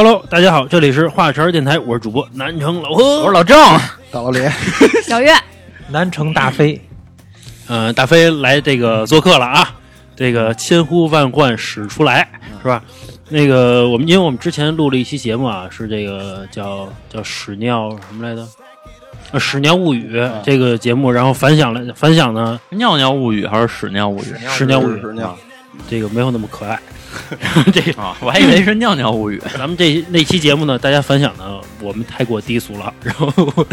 [0.00, 3.58] Hello，大家好，这里是华晨电台，我是主播南城老何，我是老郑，
[4.12, 4.38] 大老李，
[5.02, 5.34] 小月，
[5.88, 6.80] 南城大飞，
[7.66, 9.74] 呃，大飞来这个做客了啊，
[10.14, 12.28] 这个千呼万唤始出来，
[12.62, 12.80] 是吧？
[13.30, 18.46] 那个我们因为我们之前录了一期节目啊，是这个叫叫屎尿什么来着？
[19.32, 24.32] 呃，屎尿物语这个节目，然后反响了，反响呢，尿尿物语还是屎尿物语？
[24.48, 25.36] 屎尿物语屎尿，
[25.90, 26.78] 这个没有那么可爱。
[27.72, 29.40] 这个啊，我还以为是尿尿物语。
[29.56, 32.92] 咱们这那期节目呢，大家反响呢，我们太过低俗了。
[33.02, 33.66] 然后我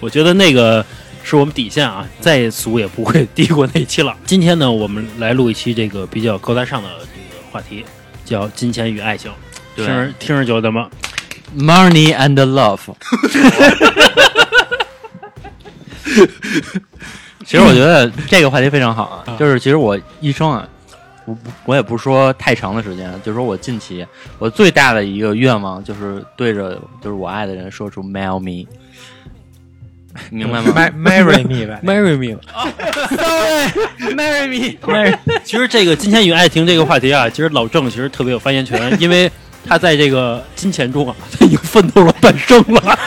[0.00, 0.84] 我觉得那个
[1.22, 4.16] 是我们底线啊，再俗也不会低过那期了。
[4.24, 7.84] 今天呢，我们来录一期这个比较高大上的这个话题，
[8.24, 9.30] 叫金钱与爱情。
[9.74, 10.88] 听着听着就他妈
[11.56, 12.80] Money and love。
[17.44, 20.75] 其实我觉得这个话题非常好啊，就是其实我一生啊，我
[21.34, 24.06] 不我也不说太长的时间，就是说我近期
[24.38, 28.66] 我最大的一个愿望就是对着就是我爱的人说出 “marry me”，
[30.30, 32.38] 明白吗 Ma- marry me 呗，marry me。
[34.16, 34.48] ？Marry
[35.10, 39.30] me， 其实这个金钱与爱情这个话题啊，其实老郑其实特别有发言权，因为
[39.66, 42.98] 他在这个金钱中啊，他已经奋斗了半生了，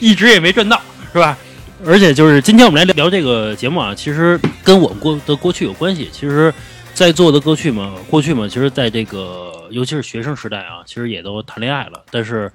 [0.00, 0.80] 一直也没赚到，
[1.12, 1.36] 是吧？
[1.84, 6.08] 而且就是今天我们来聊这个节目啊，其实跟我们过的过去有关系。
[6.12, 6.54] 其实，
[7.02, 12.48] 在座的过去嘛，过去嘛，其实在这个尤其是学生时代啊，其实也都谈恋爱了，但是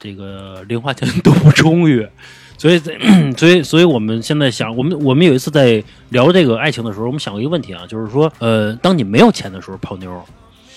[0.00, 2.08] 这个零花钱都不充裕，
[2.56, 2.78] 所以
[3.36, 10.24] 所以所以我们现在想，我们我们有一次在聊这个爱情的时候，我们想过一个问题啊，就是说，呃，当你没有钱的时候泡妞，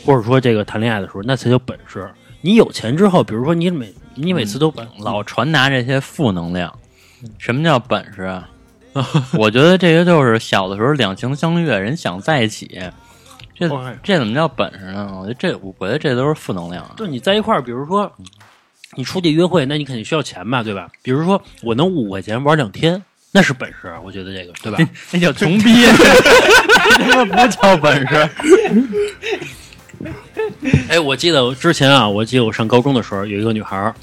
[0.06, 2.12] 或者说这个谈恋爱的时候，那才叫本事。
[2.42, 6.78] 你有钱之后，比如说你每你每次都把、老传达这些负能量。
[7.38, 8.50] 什么叫本事啊？
[9.38, 12.80] 我觉得这个就是小的时候两情相悦，人想在一起，
[13.58, 15.18] 这哦这怎么叫本事呢？
[15.20, 16.94] 我觉得这，我觉得这都是负能量啊。
[16.98, 18.12] 就你在一块儿，比如说
[18.96, 20.88] 你出去约会，那你肯定需要钱吧，对吧？
[21.02, 24.78] 比如说我能五块钱玩两天，那是本事，我觉得这个对吧？
[25.12, 25.86] 那叫穷逼，
[27.00, 28.30] 他妈不叫本事。
[30.90, 33.94] 哎，我记得我之前啊，我记得我上高中的时候有一个女孩，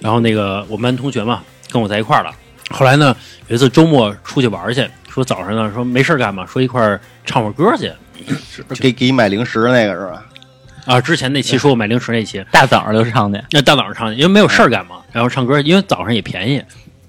[0.00, 2.34] 然后那个我们班同学嘛跟我在一块儿了。
[2.70, 3.14] 后来呢，
[3.48, 7.92] 有一次周末出去玩儿去，说早上呢说没事儿干嘛，说一块儿唱会儿歌去
[8.80, 10.24] 给给你买零食那个是吧？
[10.86, 11.00] 啊。
[11.00, 16.62] 之前那期说我买零食那期，大早上就唱去，那大早上唱去，因为没有事儿干嘛，然后唱歌，因为早上也便宜。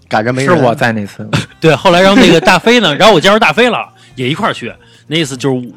[0.07, 1.27] 赶着没人我在那次，
[1.59, 4.71] 对，后来然后那个大飞呢， 然后我叫上大飞了，也一块儿去。
[5.07, 5.67] 那意思就是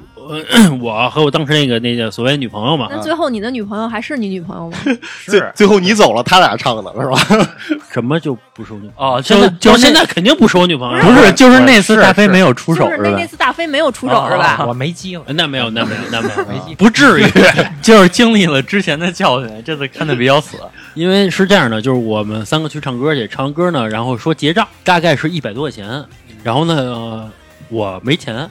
[0.80, 4.78] 我、和我当时那个那个所谓女朋友嘛，那最后你的女朋友还是你女朋友吗？
[5.26, 7.48] 最最后你走了，他俩唱的了是吧？
[7.92, 9.22] 什么就不是我女朋哦，友？
[9.22, 13.26] 现在就现在肯定不是我女朋友，不是，就是那次大飞没有出手是那吧那？
[13.26, 14.64] 次大飞没有出手是吧？
[14.68, 16.74] 我没机会，那没有，那没有，那没有，没机。
[16.74, 17.24] 不至于。
[17.80, 20.58] 就是经历了之前的教训，这次看的比较死。
[20.94, 26.04] 因为是这样的，就是我们三个去唱歌去，唱完歌呢，然后说结账，大概是一百多块钱。
[26.42, 27.30] 然后呢，呃
[27.68, 28.48] 我没钱，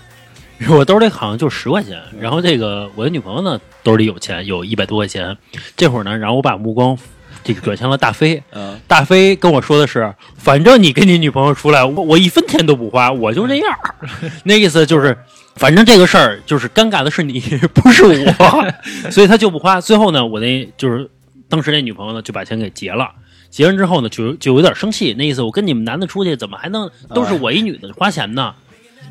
[0.69, 2.01] 我兜里好像就十块钱。
[2.19, 5.37] 然后这个我的女朋友呢，兜里有钱，有一百多块钱。
[5.75, 6.97] 这会儿呢，然后我把目光
[7.43, 8.41] 这个转向了大飞。
[8.51, 13.95] 嗯，大飞跟我说的是，反正你跟你女朋友出来，我我一分钱都不花，我就这样儿。
[14.45, 15.15] 那意思就是，
[15.55, 17.39] 反正这个事儿就是尴尬的是你，
[17.73, 19.79] 不是我，所以他就不花。
[19.79, 21.09] 最后呢，我那就是
[21.47, 23.11] 当时那女朋友呢就把钱给结了。
[23.49, 28.53] 结完之后呢，就就有点生气，那意思我跟你们男的出去，怎么还能都是我一女的花钱呢？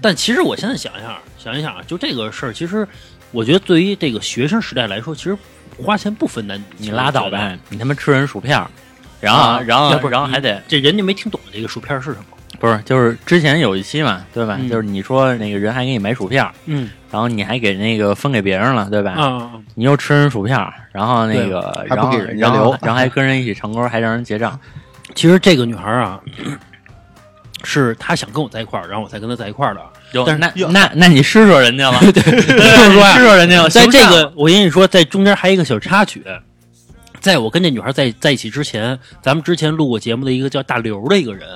[0.03, 1.17] 但其实我现在想一想，
[1.47, 2.87] 想一想啊，就这个事儿，其实
[3.31, 5.39] 我觉得对于这个学生时代来说，其实
[5.81, 6.65] 花钱不分男女。
[6.77, 8.69] 你拉倒呗，你他妈吃人薯片儿，
[9.21, 12.25] 然后啊然后要不然后还得这人家没听懂这个薯片是什么。
[12.59, 14.57] 不是，就是之前有一期嘛，对吧？
[14.59, 19.13] 嗯就是你说那个人还给你买薯片儿，嗯然后你还给那个分给别人了，对吧？
[19.13, 24.59] 啊，你又吃人薯片儿，然后那个然后还不给人家然后留然后还跟人一起唱歌，还让人结账。
[25.15, 26.21] 其实这个女孩啊，
[27.63, 29.81] 是她想跟我在一块儿，然后我才跟她在一块儿的。
[30.13, 33.69] 哟但是那那那你施舍人家了， 对，就是说啊施舍人家了。
[33.69, 36.25] 在这个，我跟你说，在中间还有一个小插曲，
[37.21, 41.49] 在我跟这女孩在在一起之前，咱们之前录过节目的一个叫大刘的一个人，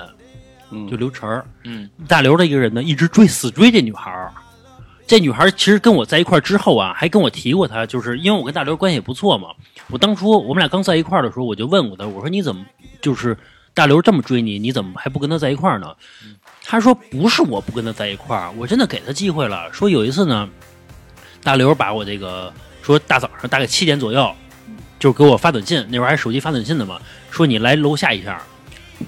[0.71, 4.31] 嗯就刘晨儿，嗯，大刘的一个人呢，一直追死追这女孩儿。
[5.07, 9.49] 这女孩其实跟我在一块儿之后啊，还跟我提过她，就是因为我跟大刘关系也不错嘛。
[9.89, 12.63] 我当初我们俩刚在一块儿的时候，我就问过她，我说你怎么
[13.01, 13.37] 就是
[13.73, 15.87] 大刘这么追你，你怎么还不跟他在一块儿呢？
[16.63, 19.71] 他说不是我不跟他在一块儿，我真的给他机会了。
[19.73, 20.47] 说有一次呢，
[21.43, 24.33] 大刘把我这个说大早上大概七点左右，
[24.99, 26.99] 就给我发短信，那会儿还手机发短信的嘛，
[27.29, 28.41] 说你来楼下一下。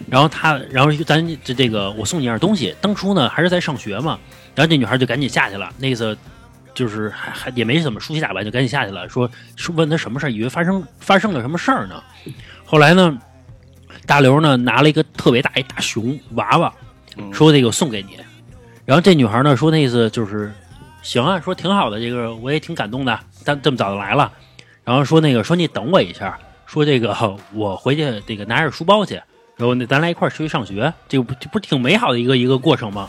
[0.10, 2.76] 然后他，然后咱这这个我送你一样东西。
[2.82, 4.20] 当初呢还是在上学嘛，
[4.56, 6.18] 然后这女孩就赶紧下去了，那意思
[6.74, 12.04] 就是还还也没怎么梳洗打扮，就赶紧下去了，说说问他什么事儿，以为发生发生了什么事儿呢。
[12.66, 13.16] 后来呢，
[14.08, 16.74] 大刘呢拿了一个特别大一大熊娃娃，
[17.32, 18.18] 说这个送给你。
[18.86, 20.54] 然后这女孩呢说那意思就是
[21.02, 24.32] 行啊，说挺好的，这个我也挺感动的，但这么早就来了。
[24.84, 27.16] 然后说那个说你等我一下，说这个
[27.54, 29.22] 我回去这个拿着书包去。
[29.56, 33.08] 然后那咱俩一块儿去上学，这个不这不挺美好的一个一个过程吗？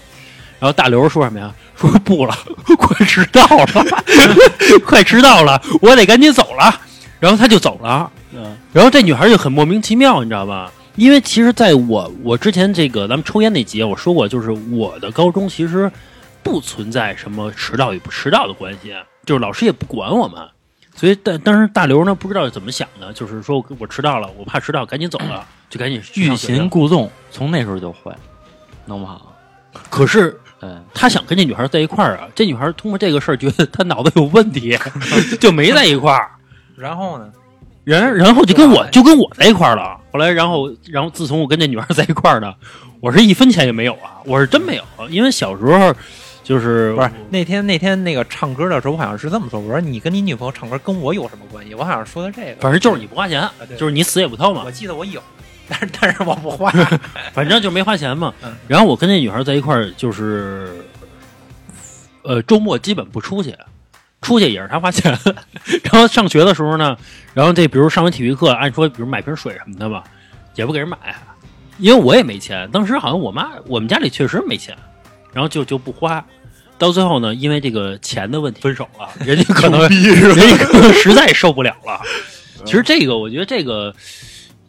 [0.61, 1.53] 然后大刘说什么呀？
[1.75, 2.35] 说不了，
[2.79, 3.67] 快迟到了，
[4.87, 6.81] 快迟到了，我得赶紧走了。
[7.19, 8.11] 然后他就走了。
[8.33, 8.57] 嗯。
[8.73, 10.71] 然后这女孩就很莫名其妙，你知道吧？
[10.97, 15.91] 因为其实在我我之前这个咱们抽烟那集我说过，就是我的高中其实
[16.43, 18.95] 不存在什么迟到与不迟到的关系，
[19.27, 20.41] 就是老师也不管我们。
[20.97, 28.13] 所以，但当时大刘呢不知道怎么想的，就是说我迟到了，我怕迟到，赶紧走了，就赶紧欲擒故纵，从那时候就会
[28.87, 29.35] 弄不好。
[29.91, 34.79] 可是，嗯，他想跟这女孩在一块儿啊，这女孩通过这个事儿觉得他脑子有问题，
[35.41, 36.31] 就没在一块儿。
[36.77, 37.33] 然后呢，
[37.83, 40.01] 然然后就跟我就跟我在一块儿了。
[40.15, 42.55] 后来，然后然后自从我跟这女孩在一块儿呢，
[43.01, 45.93] 我是一分钱也没有啊，我是真没有，因为小时候。
[46.45, 49.59] 就是不是那天那天那个唱歌的时候，我好像是这么说。
[49.59, 51.75] 我说你跟你女朋友唱歌跟我有什么关系？
[51.75, 52.61] 我好像说的这个。
[52.61, 54.63] 反正就是你不花钱，就是你死也不掏嘛。
[54.63, 55.23] 我记得我有，
[55.67, 56.71] 但是但是我不花，
[57.33, 58.35] 反正就没花钱嘛。
[58.69, 60.85] 然后我跟那女孩在一块儿，就是
[62.25, 63.57] 呃周末基本不出去，
[64.25, 65.17] 出去也是他花钱。
[65.85, 66.97] 然后上学的时候呢，
[67.33, 70.03] 然后这比如上完体育课，按说比如买瓶水什么的吧，
[70.57, 70.97] 也不给人买，
[71.79, 72.69] 因为我也没钱。
[72.73, 74.77] 当时好像我妈我们家里确实没钱。
[75.33, 76.25] 然后就就不花，
[76.79, 79.09] 到最后呢，因为这个钱的问题分手了。
[79.27, 82.01] 人家可能，人家可能实在受不了了。
[82.65, 83.93] 其实这个，我觉得这个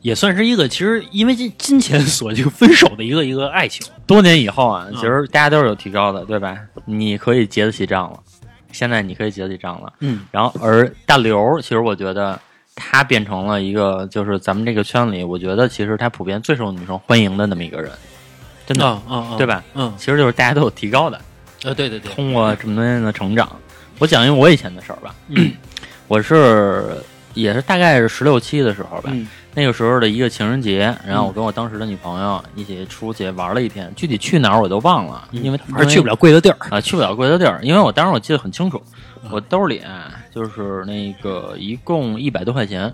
[0.02, 3.86] 也算是一个，其实因为金金钱所就分手的一个一个爱情。
[4.08, 6.58] 多年以后啊，其实大家都是有提高的，对吧？
[6.86, 8.20] 你可以结得起账了，
[8.76, 9.94] 现在你可以结得起账了。
[10.02, 10.22] 嗯。
[10.32, 12.40] 然后而大刘，其实我觉得
[12.76, 17.90] 他变成了一个，就是咱们这个圈里，我觉得其实他普遍最受女生欢迎的那么一个人。
[18.68, 19.64] 真的，嗯，对吧？
[19.76, 21.22] 嗯，其实就是大家都有提高的，
[21.64, 22.12] 呃，对对对。
[22.12, 23.50] 通过这么多年的成长，
[24.00, 25.16] 我讲一个我以前的事儿吧。
[26.08, 26.98] 我是
[27.34, 29.12] 也是大概是十六七的时候吧，
[29.56, 37.60] 那个时候的一个情人节，然后我跟我当时的女朋友一起出去玩了一天，具体去哪儿我都忘了，因为还是去不了贵的地儿啊，去不了贵的地儿。
[37.64, 38.80] 因为我当时我记得很清楚，
[39.32, 39.82] 我兜里
[40.34, 42.94] 就是那个一共一百多块钱，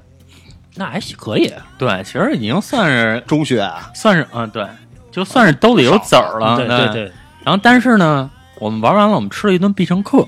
[0.75, 1.51] 那还可以。
[1.77, 4.65] 对，其实已经算是 中学，算是嗯，对。
[5.11, 7.11] 就算是兜里有子儿了，对对对。
[7.43, 10.19] 然后，但是呢，我们玩完了，我们吃了一顿必胜客，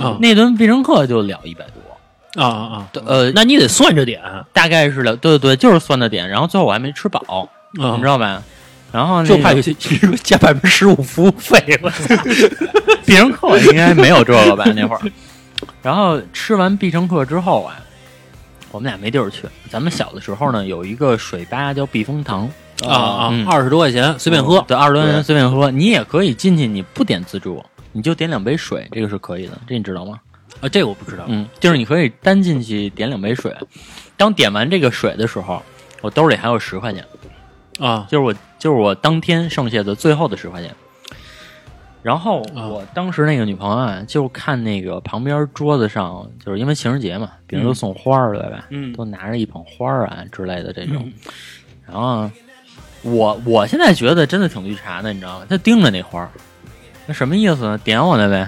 [0.00, 1.77] 啊，那顿必胜客就了一百多，
[2.34, 2.88] 啊啊啊！
[3.06, 4.20] 呃，那你得算着点，
[4.52, 6.28] 大概是的，对对对，就是算着点。
[6.28, 8.42] 然后最后我还没吃饱，你知道吧？
[8.92, 9.52] 然后就怕
[10.22, 11.92] 加百分之十五服务费了。
[13.04, 14.64] 必胜客应该没有这个吧？
[14.76, 15.00] 那会儿。
[15.82, 17.76] 然后吃完必胜客之后啊，
[18.70, 19.42] 我们俩没地儿去。
[19.70, 22.48] 咱们小的时候呢，有一个水吧叫避风塘。
[22.86, 23.44] 啊啊！
[23.48, 25.68] 二十多块钱随便喝，对，二十多块钱随便喝。
[25.68, 29.58] 你也可以进去，你不点自助，你就点两杯水，这个是可以的。
[29.66, 30.20] 这你知道吗？
[30.60, 31.24] 啊，这个我不知道。
[31.28, 33.54] 嗯，就是你可以单进去点两杯水。
[34.16, 35.62] 当点完这个水的时候，
[36.00, 37.04] 我兜里还有十块钱
[37.78, 40.74] 啊，就是我就是我当天剩下的最后的十块钱。
[42.02, 48.66] 然后我当时那个女朋友啊，就看那个旁边桌子上，就是因为情人节嘛，别人都送花儿对吧？
[48.70, 51.12] 嗯，都拿着一捧花儿啊之类的这种，
[51.86, 52.30] 然后。
[53.02, 55.46] 我我现在觉得真的挺绿茶的，你知道吗？
[55.48, 56.28] 他盯着那花儿，
[57.06, 57.78] 那什么意思呢？
[57.78, 58.38] 点我呢呗？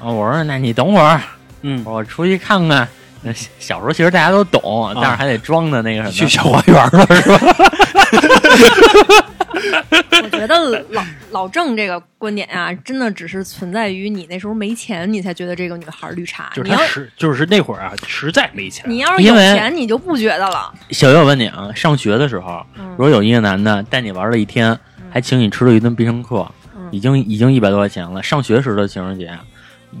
[0.00, 1.20] 啊，我说那你等会儿，
[1.62, 2.86] 嗯，我出去看看。
[3.24, 7.38] 那小时候其实大家都懂，但是还得装的那个什么，去小花园了是吧？
[10.24, 16.50] 我觉得老老郑这个观点啊，真的只是存在于你那时候没钱，你才觉得这个女孩绿茶。
[16.52, 18.84] 就是他实就是那会儿啊，实在没钱。
[18.88, 20.74] 你要是有钱，你就不觉得了。
[20.90, 22.66] 小月，我问你啊，上学的时候，
[22.96, 24.76] 如果有一个男的带你玩了一天，
[25.10, 26.50] 还请你吃了一顿必胜客，
[26.90, 28.20] 已经已经一百多块钱了。
[28.20, 29.38] 上学时的情人节，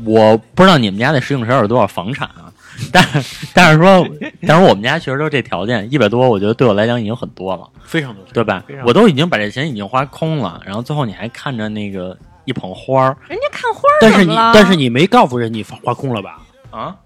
[0.04, 2.52] 我不知道你们家那石景山有多少房产啊？
[2.90, 3.06] 但
[3.54, 4.04] 但是说，
[4.46, 8.64] 但是我们家确实都这条件，一百多，我觉得对我来讲已经很多了，非常多，对吧？
[8.86, 16.40] 我都已经把这钱已经花空了，然后最后你还看着那个一捧花儿，人家看花儿，但是你但是你没告诉人你花空了吧？
[16.70, 16.96] 啊，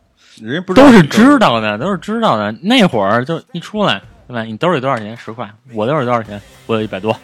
[0.40, 2.52] 人家不都是知道的，都是知道的。
[2.62, 4.44] 那会儿就一出来，对吧？
[4.44, 5.16] 你兜里多少钱？
[5.16, 6.40] 十块，我兜里多少钱？
[6.66, 7.14] 我有一百多，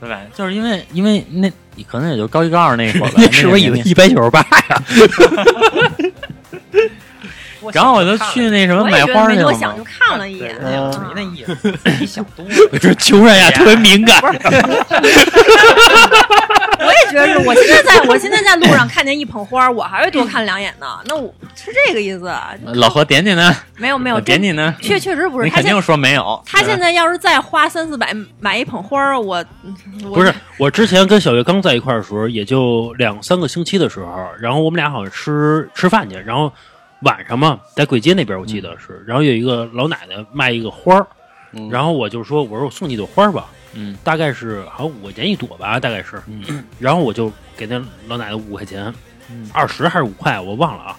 [0.00, 0.20] 对吧？
[0.34, 4.82] 就是因为因为那你可能也就高一高二那会儿吧， 那是不是以为一百九十八呀？
[7.72, 10.54] 然后我就去那什么买花去了我没多想，就看了一眼。
[10.62, 12.54] 没有没那意思， 你想多了。
[12.72, 14.20] 我说穷人呀，特别敏感。
[16.82, 20.86] 我也觉得是，我现在在我现在在路上看见一捧花，我还会多看两眼呢。
[21.06, 22.32] 那我是这个意思，
[22.74, 23.54] 老何点点呢？
[23.76, 24.74] 没有没有，点你呢？
[24.80, 25.44] 确确实不是。
[25.44, 26.42] 你肯定说没有。
[26.46, 29.44] 他现在要是再花三四百买一捧花，我
[30.04, 36.50] 我不是，我之前跟小月刚在一块儿的时候，也就两三个星期的时候，然后我们俩好像吃吃饭去，然后
[37.02, 41.06] 晚上嘛，在簋街那边我记得是，然后有一个老奶奶卖一个花儿，
[41.52, 41.68] 嗯。
[41.70, 43.96] 然后我就说，我说我送你一朵花儿吧，嗯。
[44.04, 46.64] 大概是好像五块钱一朵吧，大概是，嗯。
[46.78, 48.92] 然后我就给那老奶奶五块钱。
[49.32, 50.96] 嗯，二十还是五块，我忘了啊。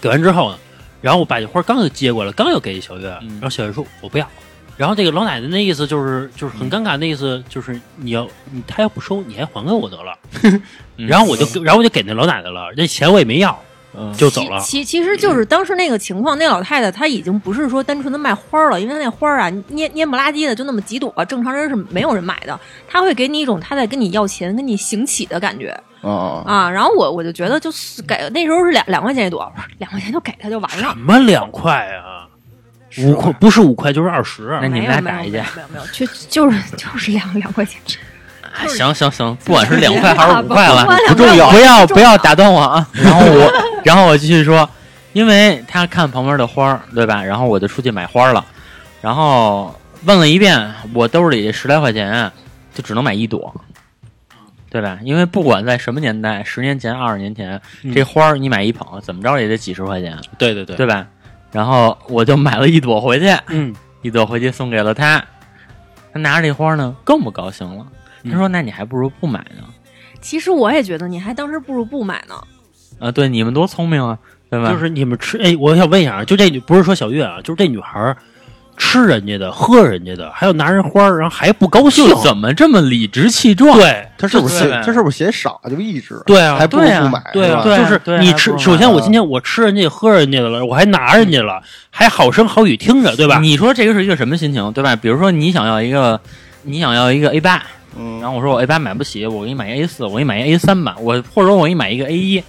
[0.00, 0.58] 给完之后呢，
[1.02, 3.28] 然后我把这花刚又接过来，刚要给小月，嗯。
[3.32, 4.28] 然后小月说我不要。
[4.76, 10.16] 然后这个老奶奶那意思就是就是很尴尬，那意思就是你要你她要不收，你还还给我得了。
[10.98, 11.06] 嗯。
[11.08, 13.65] 然后我就然后我就给那老奶奶了，那钱我也没要，嗯
[14.16, 14.60] 就走了。
[14.60, 22.58] 其其实就是当时那个情况，那老太太她已经不是说单纯的卖花儿了，因为她那花儿啊蔫蔫不拉几的就那么几朵，正常人是没有人买的。
[22.88, 25.70] 她会给你一种她在跟你要钱、跟你行乞的感觉
[26.02, 26.70] 啊啊，啊。
[26.70, 30.98] 然后我我就觉得就是给那时候是两两块钱一朵，两块钱就给她就完了什。
[30.98, 32.26] 么两块啊？
[32.98, 34.58] 五块不是五块就是二十。
[34.62, 37.80] 那你们没有没有俩打一架没有没有，就就是就是两两块钱。
[38.58, 42.86] 哎行行行，不管是两块还是五块了，不重要，不要不要打断我啊。
[42.92, 43.52] 然后我，
[43.84, 44.68] 然后我继续说，
[45.12, 47.22] 因为他看旁边的花儿，对吧？
[47.22, 48.44] 然后我就出去买花了，
[49.00, 52.30] 然后问了一遍，我兜里十来块钱
[52.74, 53.54] 就只能买一朵，
[54.70, 54.98] 对吧？
[55.02, 61.06] 因为不管在什么年代，十年前、二十年前，嗯这花儿你买一捧，怎么着也得几十块钱，对对对，对吧？
[61.52, 65.22] 然后我就买了一朵回去，嗯，一朵回去送给了他。
[66.12, 67.86] 他拿着这花呢，更不高兴了。
[68.30, 69.64] 他说：“那你还不如不买呢。
[70.20, 72.34] 其实我也觉得你还当时不如不买呢。
[72.98, 74.18] 啊，对，你们多聪明啊，
[74.50, 74.70] 对吧？
[74.72, 78.16] 就是你们吃，哎，我想问一下啊，就这女不是说小月啊，就是这女孩儿
[78.78, 83.78] 吃人家的，喝人家的，还要拿人花儿，然后还不高兴就，怎么这么理直气壮？
[83.78, 93.38] 对他是不是他是不是嫌少就一直对啊还不如对啊不买对啊，就是你吃，首先我今天我吃人家喝人家的了，我还拿人家了，还好声好语听着，对吧？
[93.38, 94.96] 你说这个是一个什么心情，对吧？
[94.96, 96.20] 比如说你想要一个，
[96.62, 97.62] 你想要一个 A 八，
[97.98, 102.42] 嗯，然后我说我 A 八买不起，我给你买一 A 四，我给你买一 A 三吧，我或者我给你买一个 A 一，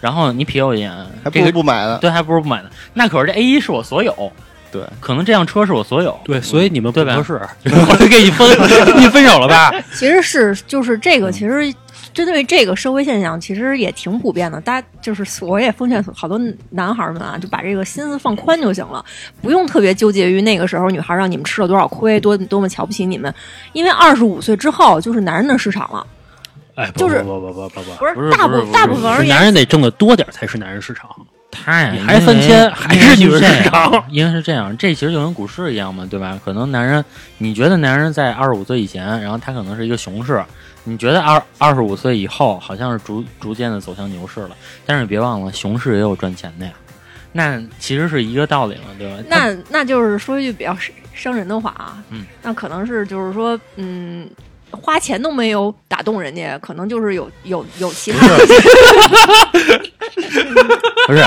[0.00, 0.90] 然后你瞥我一眼，
[1.22, 1.98] 还不如这个不买呢。
[2.00, 2.70] 对，还不如不买呢。
[2.94, 4.32] 那可是这 A 一是我所有，
[4.72, 8.48] 对，可能这辆车是我所有，对，所以你们不对吧合适， 我就给你分，
[9.00, 9.72] 你分手了吧？
[9.92, 11.72] 其实是就是这个，其实
[12.24, 14.60] 针对这个社会现象，其实也挺普遍的。
[14.60, 16.36] 大家就是我也奉劝好多
[16.70, 19.04] 男孩们啊，就把这个心思放宽就行了，
[19.40, 23.32] 不用特别纠结于那个时候女孩让你们吃了多少亏，多多么瞧不起你们。
[23.72, 26.04] 因为二十五岁之后就是男人的市场了，
[26.74, 31.08] 哎，不就是不不不不不不是大部不是不是大部分男，人得挣得多点儿才是男人市场。
[31.50, 36.38] 他呀，你还三千还是女人市场样因为是这样，这其实就跟股市一样嘛，对吧？
[36.44, 37.02] 可能男人，
[37.38, 40.44] 你觉得男人在二十五岁以前，然后他可能是一个熊市，
[40.88, 46.72] 你觉得二二十五岁以后好像是逐逐渐的走向牛市了，但是你别忘了，熊市也有赚钱的呀。
[47.32, 49.22] 那其实是一个道理嘛，对吧？
[49.28, 50.76] 那那就是说一句比较
[51.12, 54.28] 伤人的话啊，嗯，那可能是就是说，嗯。
[54.70, 58.36] 花钱都没有打动人家，可能就是有有有其他的
[61.06, 61.26] 不是，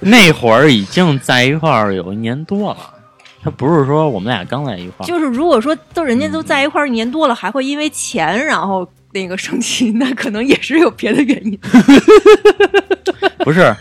[0.00, 2.94] 那会儿已经在一块儿有一年多了，
[3.42, 11.58] 他不是说我们俩刚在一块儿，就是如果说都人家都在一块儿一年多了，还会因为钱然后那个生气，那可能也是有别的原因。
[13.38, 13.74] 不是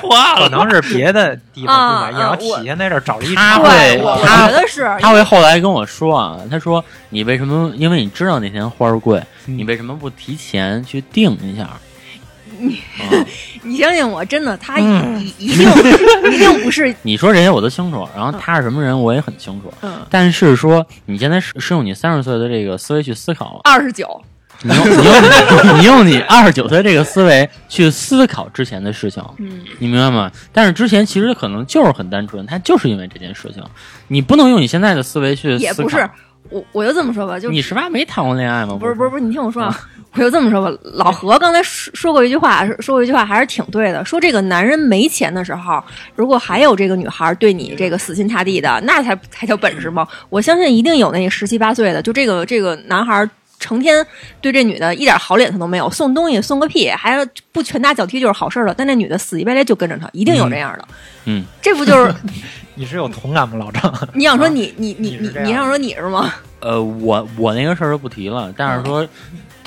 [0.00, 7.72] 花 可能是别的地方不满意，啊然后体现在这儿找了一他茬会对，我觉得是他会后来跟我说啊，他说你为什么？
[7.76, 11.68] 因为你知道那天花儿贵，你为什么不提前去定一下？
[13.00, 13.24] 啊。
[13.62, 15.20] 你相信我，真的，他一、嗯。
[15.20, 15.68] 一一定
[16.32, 19.98] 一定不是 你说这些我都清楚，然后他是什么人我也很清楚，嗯。
[20.08, 24.20] 但是说你现在是是用你三十岁的这个思维去思考，二十九，
[24.62, 30.30] 你用你用你用你二十九岁这个思维去思考之前的事情，嗯，你明白吗？
[30.52, 33.62] 但是之前其实可能就是很单纯，他就是因为这件事情，
[34.08, 35.60] 你不能用你现在的思维去思考。
[35.62, 36.08] 也不是，
[36.50, 38.76] 我我就这么说吧，就你十八没谈过恋爱吗？
[38.80, 39.78] 不是不是不是，你听我说啊，
[40.14, 40.78] 我就这么说吧。
[40.94, 44.04] 老何刚才说说过一句话，说说过一句话还是挺对的。
[44.04, 45.82] 说这个男人没钱的时候，
[46.14, 50.06] 如果还有这个女孩对你这个死心塌地的，那才才叫本事嘛。
[50.28, 53.28] 我相信一定有那个十七八岁的，就这个这个男孩。
[53.60, 54.06] 成天
[54.40, 57.18] 对这女的一点好脸色都没有，送东西送个屁，还
[57.50, 58.72] 不拳打脚踢就是好事了。
[58.72, 60.86] 但那女的死乞白赖就跟着他，一定有这样的。
[61.24, 62.14] 嗯， 这不就是
[62.76, 63.92] 你是有同感吗，老张？
[64.14, 66.32] 你想说你你你你你想说你是吗？
[66.60, 69.04] 呃，我我那个事儿就不提了，但是说，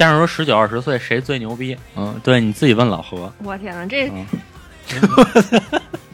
[0.02, 1.78] 但是说十九二十岁谁最牛逼？
[1.96, 3.32] 嗯，对，你自己问老何。
[3.44, 4.26] 我天呐，这嗯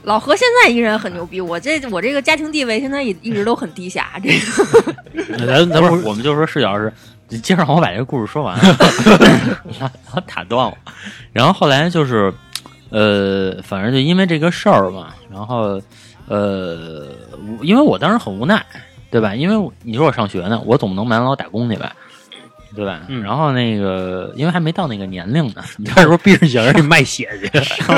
[0.03, 4.19] 老何现在依然很牛逼，我这我这个家庭地位现在也一直都很低下。
[4.21, 4.29] 这
[5.37, 6.91] 个 咱咱不不是，我们就说十九二十，
[7.29, 8.59] 你接着让我把这个故事说完，
[9.79, 10.77] 然后打断我。
[11.31, 12.33] 然后后来就是，
[12.89, 15.81] 呃，反正就因为这个事儿嘛，然后
[16.27, 17.07] 呃，
[17.61, 18.65] 因为我当时很无奈，
[19.09, 19.33] 对吧？
[19.33, 21.95] 因为你说我上学呢，我总不能满老打工去吧，
[22.77, 23.01] 对吧？
[23.07, 27.59] 嗯然后那个，因为还没到那个年龄呢，你他是不是逼着想让你卖血去？
[27.81, 27.93] 好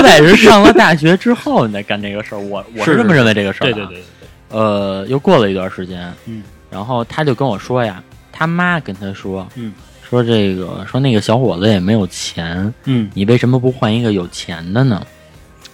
[0.00, 3.72] 歹是上了大学之后你再干这个事儿，我我是这么认为这个事儿、啊。
[3.72, 4.04] 对对对，
[4.50, 9.72] 呃，又过了一段时间，嗯，然后他就跟我说呀，他妈跟他说，嗯，
[10.08, 15.04] 说这个说那个小伙子也没有钱，嗯你为什么不换一个有钱的呢？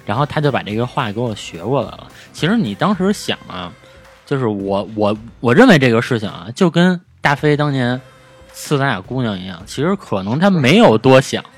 [0.07, 2.09] 然后他就把这个话给我学过来了。
[2.33, 3.71] 其实你当时想啊，
[4.27, 8.01] 就是我我我认为这个事情啊，就跟大飞当年
[8.53, 11.43] 刺咱俩姑娘一样，其实可能他 没有多想。
[11.43, 11.49] 他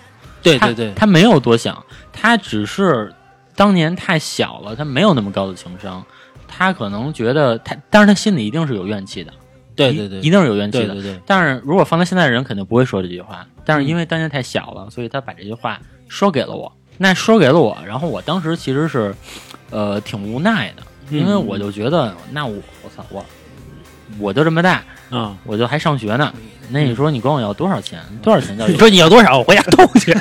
[0.42, 3.12] 对对对，他没有多想，他只是
[3.54, 6.04] 当年太小了，他没有那么高的情商，
[6.48, 9.32] 他可能觉得他，但是他心里一定是有怨气的，
[9.76, 10.94] 对对对，一定是有怨气的。
[10.94, 16.72] 对对对，但是如果放在现在人肯定不会说这句话，但是因为当年太小了，所以他把这句话说给了我。
[16.98, 19.14] 那说给了我，然后我当时其实是，
[19.70, 23.24] 呃，挺无奈的，因为嗯我就觉得，那我我操我，
[24.18, 25.36] 我就这么大，啊。
[25.44, 26.32] 我就还上学呢，
[26.72, 28.00] 那你说你管我要多少钱？
[28.22, 29.38] 多少钱叫有你说你要多少？
[29.38, 30.12] 我回家偷去，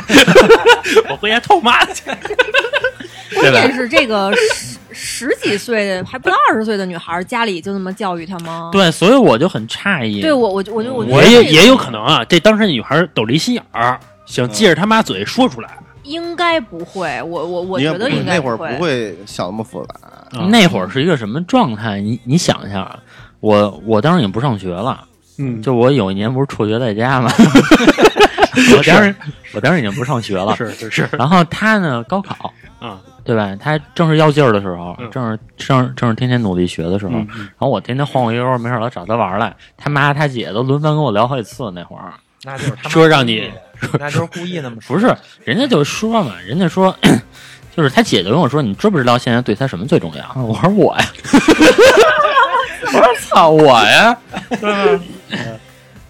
[1.09, 2.03] 我回家偷妈去。
[3.39, 8.69] 关键是这个十十几岁的还不到二十岁的女孩，家里就那么教育她吗？
[8.71, 10.21] 对，所以我就很诧异。
[10.21, 15.69] 对，我我就我就我觉得这个也也有可能啊，这当时那女孩抖了一心眼儿，想借着他妈嘴说出来。
[16.03, 18.75] 应该不会，我我我觉得应该不会那会儿。
[18.75, 19.95] 不会想那么复杂。
[20.37, 22.01] 啊那会儿是一个什么状态？
[22.01, 22.99] 你你想一下啊，
[23.39, 25.03] 我我当时已经不上学了，
[25.41, 27.31] 嗯，就我有一年不是辍学在家吗？
[28.77, 29.15] 我当时
[29.53, 33.55] 我当时已经不上学了，是是是然后他呢高考，啊，对吧？
[33.59, 42.11] 他正是要劲儿的时候，嗯正是正正是天天努力学的时候，然后我天天晃晃悠悠，没事儿老找他玩儿来，他妈他姐都轮番跟我聊好几次那会儿。
[42.43, 43.49] 那就是说让你，
[43.99, 44.95] 那就是故意那么说。
[44.95, 46.93] 不是，人家就说嘛，人家说，
[47.77, 50.41] 就是他姐就跟我说，你知不知道现在对他什么最重要？
[50.43, 51.05] 我说我呀，
[52.87, 54.17] 我说操我呀，
[54.49, 55.03] 对吧？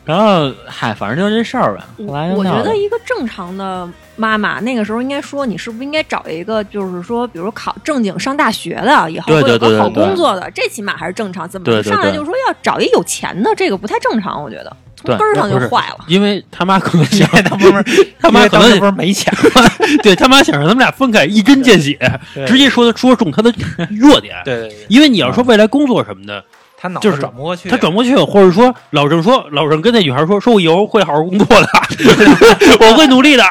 [0.04, 1.88] 然后嗨，反正就这事儿吧。
[1.98, 11.48] 后来我觉得一个正常的妈妈，那个时候应该说，你是不是应该找一个，就是说，比如考正经上大学的，以后对会有个好对对对对工作的，这起码还是正常。
[11.48, 16.04] 怎么上来就说要找一有钱的，这个不太正常，我觉得从根儿上就坏了。
[16.08, 17.84] 因为他妈可能想他不是
[18.20, 19.62] 他妈可能不是没钱吗？
[20.02, 21.98] 对他妈想让他们俩分开，一针见血，
[22.48, 23.54] 直接说说中他的
[23.92, 24.36] 弱点。
[24.90, 26.44] 因为你要说未来工作什么的，
[26.82, 31.68] 他脑子就是转不过去，他转不过去，或者说老郑说老郑跟那女孩说，说我以后会好好工作的，
[32.82, 33.44] 我会努力的，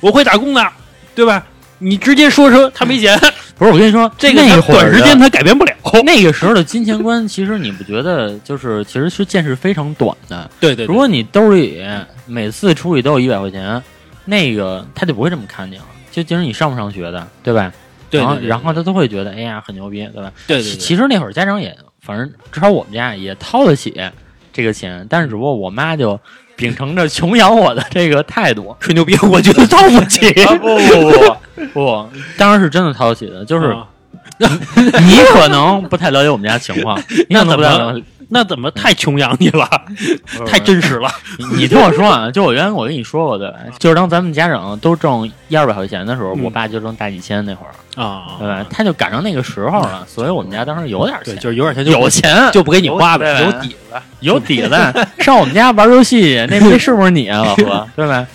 [0.00, 0.66] 我会打工的，
[1.14, 1.46] 对吧？
[1.78, 3.16] 你直接说说他没钱，
[3.56, 5.72] 不是我跟你说，这个短时间他改变不了。
[6.04, 10.50] 那个时候的金钱观，其实你不觉得就是其实是见识非常短的。
[10.58, 11.80] 对对如果你兜里
[12.26, 13.80] 每次出去都有一百块钱，
[14.24, 15.84] 那个他就不会这么看你了。
[16.10, 17.72] 就即使你上不上学的，对吧？
[18.10, 20.32] 然后对对对然后他都会觉得，哎呀，很牛逼，对吧？
[20.46, 23.98] 对对对，其实那会儿家长也，反正至少我们家也掏得起
[24.52, 26.20] 这个钱，但是只不过我妈就
[26.54, 28.76] 秉承着穷养我的这个态度。
[28.78, 30.30] 吹牛逼，我觉得掏不起。
[30.44, 33.88] 啊不不不不，当然是真的掏得起的，就是啊
[34.38, 39.68] 你可能不太了解我们家情况， 你可能不太了解那怎么太穷养你了？
[40.46, 41.08] 太真实了。
[41.38, 48.64] 你你听我说啊，就我原来我跟你说过的，就是当咱们家长都挣一二百块钱的时候，嗯我爸就挣大几千那会儿，啊对吧？
[48.70, 53.42] 他就赶上那个时候了，所以我们家当时有点对，钱，就是有点钱就有钱就不给你花呗。
[53.44, 53.76] 有底子。
[54.20, 54.70] 有底子，
[55.22, 57.86] 上我们家玩游戏，那那是不是你啊，老何？
[57.94, 58.26] 对吧？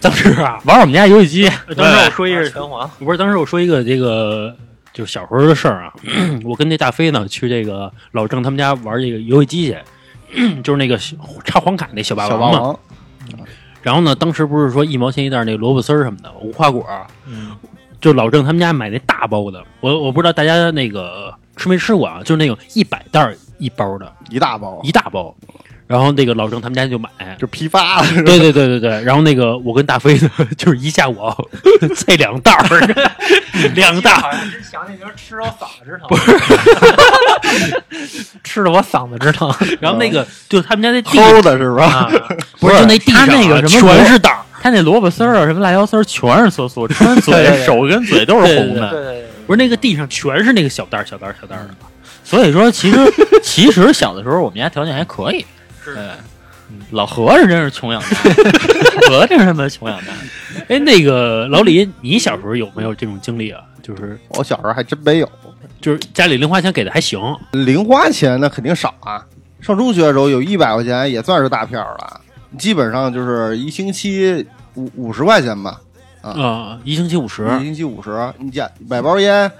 [0.00, 4.56] 当时啊，玩我们家游戏机，当时我说一个，拳皇，不是当时我说一个这个
[4.94, 5.92] 就是小时候的事儿啊。
[6.42, 10.96] 我跟那大飞呢去这个老郑他们家玩这个游戏机去， 就是那个
[11.44, 12.60] 插黄卡那小霸王嘛。
[12.60, 12.78] 王，
[13.82, 16.86] 然后呢，当时不是说一毛钱一袋那萝卜丝儿什么的，无花果，
[17.26, 17.54] 嗯，
[18.00, 19.62] 就老郑他们家买那大包的。
[19.80, 25.34] 我我不知道大家那个吃没吃过啊，就是那种一百袋儿一包的，一大包，一大包。
[25.86, 28.06] 然后那个老郑他们家就买，就批发了。
[28.24, 29.02] 对对对对对。
[29.02, 31.36] 然后那个我跟大飞呢， 就是一下午啊
[31.94, 32.64] 菜两袋儿，
[33.74, 34.20] 两袋儿。
[34.20, 37.82] 好像真想起就是吃着我嗓子直疼，不是，
[38.42, 39.54] 吃的我嗓子直疼。
[39.80, 41.84] 然后那个就他们家那地齁的是吧？
[41.84, 42.10] 啊，
[42.58, 48.88] 不是就那地上那个什么全是袋儿，他那萝卜丝儿啊，什么辣椒丝儿，全是色素，吃完嘴手跟嘴都是红的。
[48.90, 51.88] 对对对，不是那个地上全是那个小袋儿小袋儿小袋儿的吗？
[52.24, 52.98] 所以说，其实
[53.42, 55.44] 其实小的时候我们家条件还可以，
[55.84, 55.94] 对。
[56.90, 58.08] 老何是真是穷养大，
[59.08, 60.12] 何真是他妈穷养的。
[60.68, 63.60] 哎，那个老李，你小时候有没有这种经历啊？
[63.82, 65.30] 就是我小时候还真没有，
[65.78, 67.20] 就是家里零花钱给的还行，
[67.52, 69.24] 零花钱那肯定少啊。
[69.60, 72.20] 上中学的时候有一百块钱也算是大票了，
[72.58, 74.44] 基本上就是一星期
[74.74, 75.78] 五五十块钱吧，
[76.22, 79.50] 啊，一星期五十，一星期五十，你家买包烟，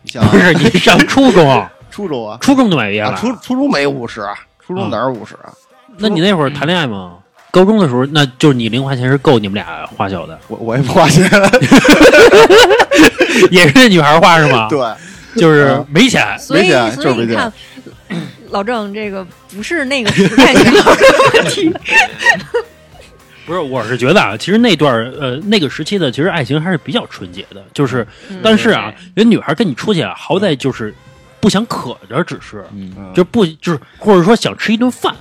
[0.00, 4.34] 你想啊不是你上初中，初中啊，初中就买烟啊了，初初中没五十啊，
[4.66, 5.52] 初中哪有五十啊？
[5.98, 7.18] 那你那会儿谈恋爱吗？
[7.50, 11.22] 高中的时候，那就是你零花钱是够你们俩花销的， 我我也不花钱，
[13.50, 14.68] 也是那女孩花是吗？
[14.68, 16.36] 对，就是没钱。
[16.38, 17.52] 所以没钱所就是没钱以你看，
[18.50, 21.72] 老郑这个不是那个时代女孩的问题，
[23.46, 28.04] 不是，我是觉得啊，其实那段儿呃那个时期的，其实爱情还是比较纯洁的，就是，
[28.42, 30.92] 但是啊，人女孩跟你出去啊，好歹就是
[31.40, 35.14] 不想渴着，只是嗯，就不就是或者说想吃一顿饭，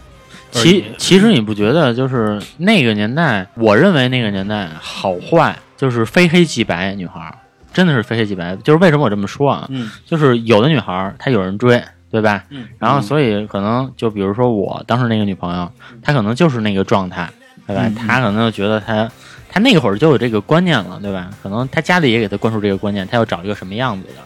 [0.54, 7.36] 其其实你不觉得就是那个年代，我认为那个年代好坏就是非黑即白，女孩儿
[7.74, 8.56] 真的是非黑即白。
[8.58, 9.66] 就是为什么我这么说啊？
[9.70, 12.44] 嗯就是有的女孩儿她有人追，对吧？
[12.50, 17.30] 嗯然后所以可能就比如说我当时那个女朋友，她可能就是那个状态，
[17.68, 17.84] 对吧？
[17.88, 19.10] 嗯她可能就觉得她
[19.50, 21.30] 她那会儿就有这个观念了，对吧？
[21.42, 24.22] 可能她家里也给她灌输这个观念，她要找一个什么样子的。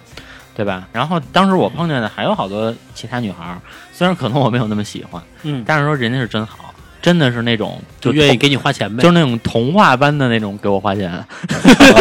[0.57, 0.87] 对吧？
[0.91, 3.61] 然后当时我碰见的还有好多其他女孩儿，
[3.97, 11.11] 虽然可能我没有那么喜欢，嗯，但是说人家是真好，真的是那种童就愿意给你花钱呗，就是那种童话般的那种给我花钱，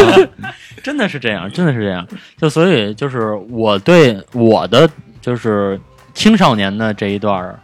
[0.85, 2.07] 真的是这样，真的是这样。
[2.37, 4.87] 就所以就是我对我的
[5.23, 5.81] 就是
[6.13, 7.59] 青少年的这一段儿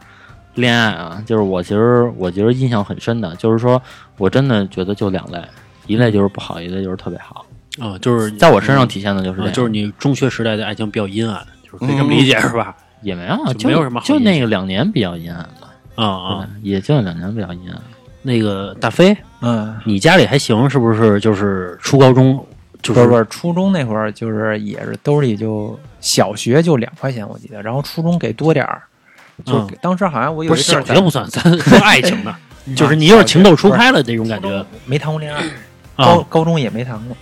[0.54, 3.82] 恋爱啊，就是我其实我觉得印象很深的，就是说
[4.16, 5.38] 我真的觉得就两类，
[5.86, 7.44] 一类就是不好，一类就是特别好。
[7.78, 12.74] 啊，就是在我身上体现的就是就是你中学时代的爱情比较阴暗，就是可以这么理解是吧？
[13.02, 17.80] 也没有，就就没有什么好就那个两年比较阴暗吧，啊啊，也就两年比较阴暗。
[18.22, 21.18] 那个大飞，嗯，你家里还行是不是？
[21.18, 22.44] 就是初高中，
[22.80, 28.82] 就是不是不是，初中那会儿就是也是兜里就小学就两块钱我记得，然后初中给多点儿，
[29.44, 32.32] 就嗯当时好像我有不是一阵儿小学不算，咱说爱情的，
[32.76, 35.42] 就是你又是情窦初开了那种感觉没谈过恋爱，
[35.96, 36.22] 啊高。
[36.28, 37.16] 高中也没谈过。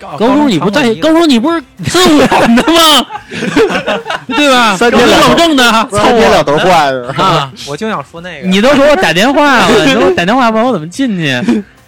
[0.00, 3.06] 高高中你不在，高中中你不是自我的吗？
[4.28, 4.76] 对吧？
[4.78, 7.24] 三天两头老正的不是别两头坏是吧？
[7.24, 11.40] 啊，我就想说那个，你都给我打电话了，你给我打电话问我怎么进去？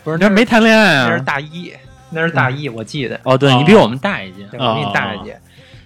[0.04, 1.22] 不是你这没谈恋爱啊那是啊？
[1.26, 1.72] 大一，
[2.10, 5.38] 那是大一，我记得，哦，对哦你比我们大一届，对我比你大一哦届。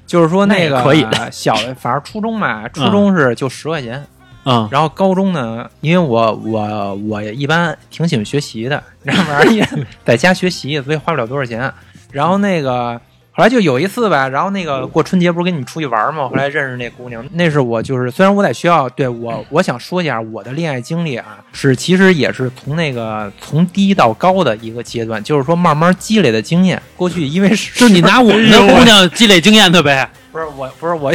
[0.07, 4.05] 就是说那个可以的小，反正初中嘛，初中是就十块钱，
[4.45, 9.63] 嗯然后高中呢，因为我我我一般挺喜欢学习的，然后玩意
[10.05, 11.73] 在家学习，所以花不了多少钱。
[12.13, 13.01] 然后那个
[13.33, 26.83] 后来就有一次吧，然后那个过春节不是跟你们出去玩嘛，后来认识那姑娘，那是我就是虽然我在学校，对我我想说一下我的恋爱经历啊，是其实也是从那个从低到高的一个阶段，就是说慢慢积累的经验。
[26.97, 31.13] 过去因为是 就是你拿我们的姑娘积累经验的呗，不是我不是我，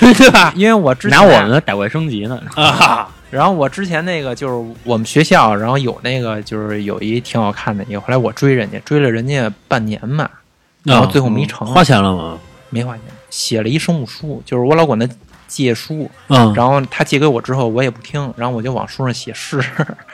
[0.00, 0.52] 对吧？
[0.56, 2.40] 因为我之前拿我们的打怪升级呢。
[2.56, 10.28] 啊，然后我之前那个就是我们学校，然后有那个就是有一挺好看的一个，后来我追人家，追了人家半年嘛，
[10.82, 12.38] 然后最后没成，花钱了吗？
[12.68, 15.08] 没花钱，写了一生物书，就是我老管他
[15.52, 16.52] 借书，嗯。
[16.54, 19.62] 然后他借给我之后我也不听，然后我就往书上写诗，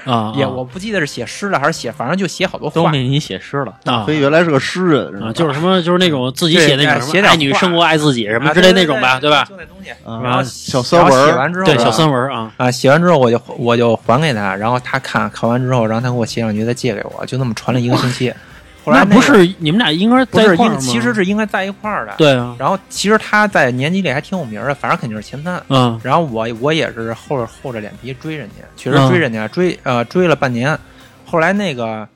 [0.05, 2.75] 啊， 也我不记得是写诗了还是写，反正就写好多话。
[2.75, 4.05] 都给你写诗了，啊。
[4.05, 9.45] 飞原来是个诗人，啊，就是什么，就是那种自己写那种什么对写点女生活爱自己什么啊之类那种吧，对对吧？
[9.45, 9.91] 就那东西。
[10.05, 18.33] 啊然后小三文写完之后，对，小三文啊，啊，写完之后我就我就还给他，然后他看看完之后，然后他给我写两句，再借给我，就那么传了一个星期。
[18.89, 20.77] 后来那不是你们俩应该不是应在一块儿吗？
[20.81, 22.15] 其实是应该在一块儿的。。
[22.17, 25.63] 对啊，然后其实他在年级里还挺有名儿的，反正肯定是前三。
[25.69, 30.77] 嗯然后我我也是厚着厚着脸皮追人家，确实嗯追人家，追呃追了半年。
[31.25, 32.09] 后来那个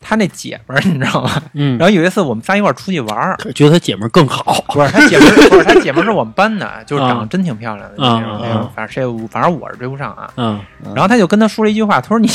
[0.00, 1.42] 他那姐们儿你知道吗？
[1.54, 8.70] 嗯，然后有一次我们仨一块儿出去玩儿，觉得他姐们儿更好，不是他姐们儿，不是他姐们儿是我们班的，就是长得啊真挺漂亮的啊那种那啊种。
[8.74, 10.30] 反正谁反正我是追不上啊。
[10.36, 10.60] 嗯
[10.94, 12.28] 然后他就跟他说了一句话，他说你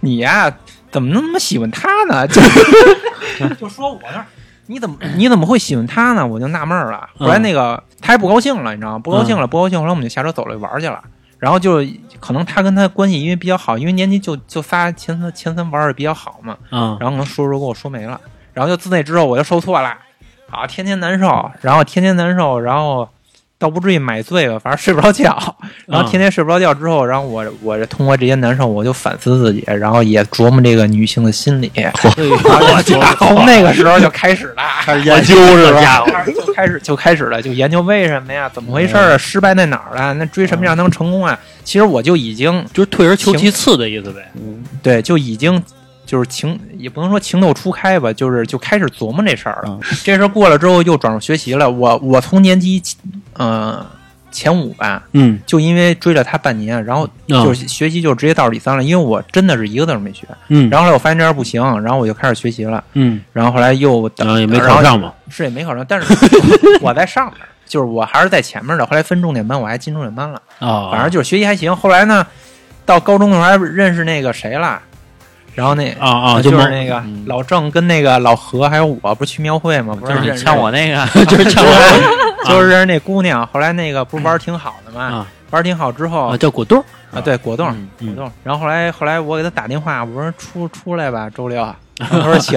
[0.00, 0.52] 你呀、
[0.90, 2.26] 怎么那么喜欢他呢？
[2.28, 2.40] 就
[3.54, 4.26] 就说我那儿
[4.66, 6.26] 你怎么你怎么会喜欢他呢？
[6.26, 7.08] 我就纳闷儿了。
[7.18, 8.98] 后来那个他还不高兴了，你知道吗？
[8.98, 9.78] 不高兴了，不高兴。
[9.78, 11.02] 后来我们就下车走了玩去了。
[11.38, 11.80] 然后就
[12.18, 16.56] 可能他跟他关系因为比较好，因为年级就就仨前三前三玩的比较好嘛。
[16.70, 18.20] 嗯然后可能说说给我说没了，
[18.52, 19.96] 然后就自那之后我就受挫了，
[20.50, 23.08] 啊，天天难受，然后天天难受，然后
[23.60, 31.70] 倒不至于买醉吧，反正睡不着觉，然后天天睡不着觉之后，然后我我这通过这些难受，我就反思自己，然后也琢磨这个女性的心理。
[31.74, 32.82] 我
[33.18, 35.80] 从 那个时候就开始了，开始研究是吧？
[35.80, 40.14] 家伙，就开始就开始了，就研究为什么呀，怎么回事儿啊，失败在哪儿了？
[40.14, 41.36] 那追什么样能成功啊？
[41.64, 44.30] 其实我就已经就是退而求其次的意思呗。
[44.82, 45.60] 对，就已经
[46.08, 49.78] 就是情也不能说情窦初开吧，就是就开始琢磨这事儿了。
[50.02, 51.70] 这事儿过了之后，又转入学习了。
[51.70, 52.82] 我我从年级
[53.34, 53.84] 呃
[54.30, 60.26] 前五吧，嗯就因为追了他半年，然后啊就是学习就直接倒数第三了，因为我真的是一个字儿没学。
[60.48, 62.82] 嗯，然后后来我发现这样不行，然后我就开始学习了。
[62.94, 65.12] 嗯，然后后来又然后也没考上嘛。
[65.28, 66.06] 是也没考上，但是
[66.80, 68.86] 我 在上面，就是我还是在前面的。
[68.86, 70.40] 后来分重点班，我还进重点班了。
[70.58, 71.76] 啊，反正就是学习还行。
[71.76, 72.26] 后来呢，
[72.86, 74.80] 到高中的时候还认识那个谁了，
[75.58, 79.92] 然后那啊啊，就是那个嗯老郑跟那个老何还有我，不是去庙会吗？
[80.00, 81.74] 不就是像我那个， 就是像我
[82.48, 83.44] 就是那姑娘。
[83.48, 86.78] 后来那个不是玩儿挺好的嘛啊，玩儿挺好之后啊，叫果冻。
[87.12, 87.66] 啊，对果冻
[87.98, 88.30] 果冻。
[88.44, 91.66] 然后后来后来我给他打电话，我说出出来吧，周六。
[91.98, 92.56] 他说行。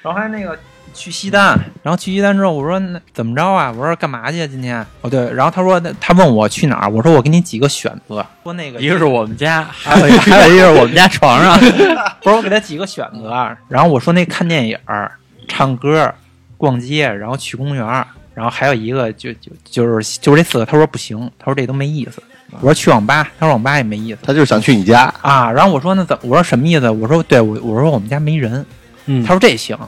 [0.00, 0.56] 然后还那个
[0.94, 3.70] 去西单，然后去西单之后，我说那怎么着啊？
[3.76, 4.78] 我说干嘛去啊今天？
[5.02, 11.58] 哦对，然后他说他问我去哪儿，我说我给你几个选择，说那个一个是我们家，还有一还有一个是我们家床上。
[12.22, 15.10] 不是我给他几个选择，然后我说那看电影儿、
[15.48, 16.14] 唱歌、
[16.56, 22.22] 逛街，然后去公园儿，然后还有一个就就就是就是这四个，他说不行，他说这都没意思。
[22.60, 25.50] 我说去网吧，他说网吧也没意思他就是想去你家，啊。
[25.50, 26.22] 然后我说那怎么？
[26.28, 26.88] 我说什么意思？
[26.88, 28.64] 我说对，我我说我们家没人。
[29.06, 29.78] 嗯他说这行，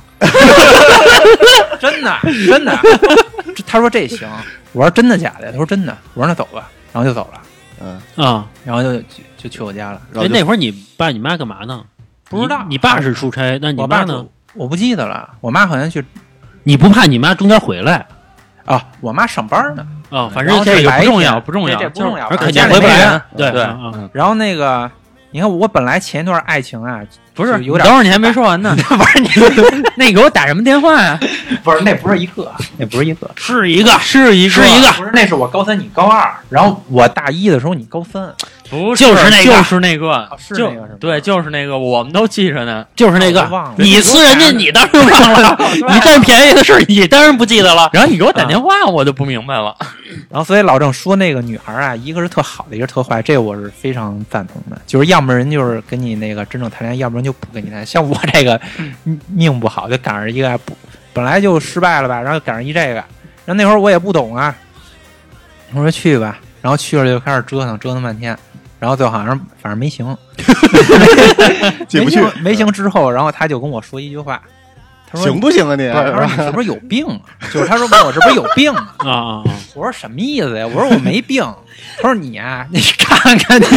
[1.81, 2.79] 真 的真的。
[3.67, 4.29] 他说这行，
[4.73, 5.51] 我说真的假的？
[5.51, 5.97] 他说真的。
[6.15, 7.41] 我说那走吧，然后就走了，
[7.81, 9.05] 嗯，啊，然后就就
[9.39, 10.01] 就去我家了。
[10.07, 11.83] 哎，然后就那会儿你爸你妈干嘛呢？
[12.29, 14.27] 不知道你你爸是出差，那你爸妈呢？？
[14.55, 16.05] 我不记得了，我妈好像去
[16.65, 18.07] 你不怕你妈中间回来
[18.65, 19.87] 啊，我妈上班呢。
[20.11, 20.31] 啊？
[20.33, 23.21] 反正这个不重要，不重要这这不重要，而肯定回不来。
[23.37, 23.63] 对对
[24.13, 24.91] 然后那个，
[25.37, 26.99] 你看我本来前一段爱情啊，
[27.35, 28.75] 不是，有点等会儿你还没说完呢。
[28.89, 29.29] 不是你，
[29.95, 31.21] 那你给我打什么电话呀？
[31.67, 38.33] 不是那不是一个，那不是一个，是一个是一个是一个不是那是我高三，你高二，然后我大一的时候你高三，
[38.71, 42.87] 不就是那个就是那个，就是那个是吗对，就是那个，我们都记着呢。
[42.95, 47.91] 就是那个我忘了，你撕人家，你当然忘了，你占便宜的事你当然不记得了。
[47.93, 49.75] 然后你给我打电话，我就不明白了。
[50.31, 54.81] 然后所以老郑说那个女孩啊，一个是特好的，一个是特坏，这个我是非常赞同的。
[54.87, 57.85] 就是要么人就是跟你那个真正谈恋爱，要不然就不跟你谈。
[57.85, 58.61] 像我这个
[59.27, 60.77] 命不好，就赶上一个不
[61.17, 62.97] 本来就失败了吧，然后赶上一这个，
[63.47, 64.55] 然后那会儿我也不懂啊，
[65.73, 68.37] 我说去吧，然后去了就开始折腾，折腾半天，
[68.79, 69.29] 然后最后好像
[69.63, 70.15] 反正没行，
[71.89, 74.43] 进不去没行没行之后，然后他就跟我说一句话，
[75.11, 75.89] 他说行不行啊你？
[75.91, 77.21] 他说你是不是有病啊？
[77.51, 78.95] 就是他说问我是不是有病啊？
[78.99, 79.51] 啊啊啊！
[79.75, 80.67] 我说什么意思呀？
[80.67, 81.43] 我说我没病。
[81.97, 83.65] 他说你啊，你看看你。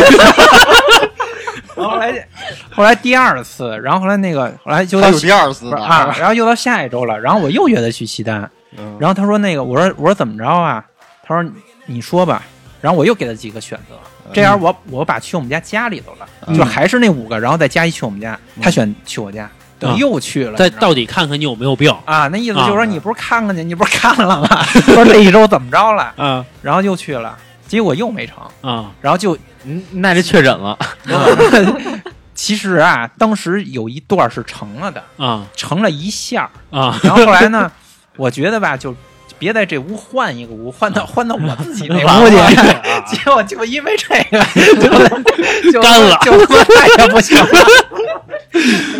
[1.80, 2.28] 然后后来，
[2.72, 10.84] 后来第二次，然后后来那个，后来就到还有第二次啊，然后又到下一周了，然后我又约他去西单，嗯然后他说那个，我说我说怎么着啊？
[11.24, 11.52] 他说
[11.86, 12.44] 你说吧，
[12.82, 13.96] 然后我又给他几个选择，
[14.34, 19.50] 这样我我把去我们家家里头了，嗯就还是那五个，然后再加一去我们家，他选去我家，
[19.98, 24.64] 又去了，再到底看看你有没有病啊，那意思就是说啊你不是看看去，你不是看了吗？
[24.94, 26.14] 说这一周怎么着了？
[26.18, 27.38] 啊然后又去了，
[27.70, 30.78] 结果又没成，啊然后就嗯，那就确诊了。
[32.34, 36.50] 其实啊，当时有一段是成了的，啊成了一下！
[36.72, 37.72] 然后后来呢，
[38.18, 38.96] 我觉得吧，就
[39.38, 43.16] 别在这屋换一个屋，换到换到我自己那屋去。
[43.16, 44.44] 结果就因为这个，
[44.82, 47.46] 就就干了就再也不行了。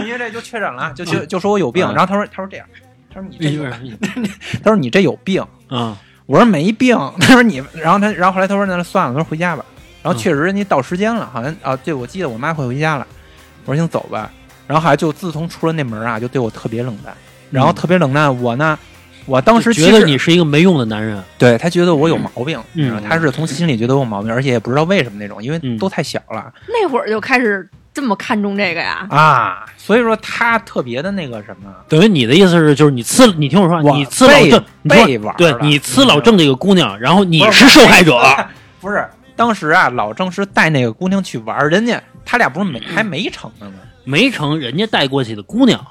[0.06, 1.86] 因为这就确诊了，就就就说我有病。
[1.88, 2.68] 嗯然后他说他说这样，
[3.14, 3.64] 他说你这有
[4.64, 5.42] 他说你这有病。
[5.70, 5.98] 啊
[6.30, 9.66] 我说没病， 他说你，然后他，然后后来他说那算了，他说回家吧。
[10.04, 13.08] 然后确实人家到时间了，好像啊，对，我记得我妈快回家了。
[13.66, 14.32] 我说行走吧。
[14.68, 17.12] 然后后来就自从出了那门啊，就对我特别冷淡，
[17.50, 18.40] 然后特别冷淡。
[18.44, 18.78] 我呢，
[19.26, 21.20] 我当时觉得你是一个没用的男人。
[21.40, 29.06] 对他觉得我有毛病，嗯他是从心里觉得我有毛病，而且也不知道为什么那种，因为嗯都太小了、那会儿就开始这么看重这个呀？
[29.10, 38.22] 啊，所以说他特别的那个什么，等于你的意思是，就是你呲，你听我说，你呲老郑，你玩对你呲老郑这个姑娘，然后你是受害者。
[38.80, 43.76] 不是当时啊，老郑是带那个姑娘去玩，人家他俩不是没还没成呢吗？
[44.06, 45.86] 没成，人家带过去的姑娘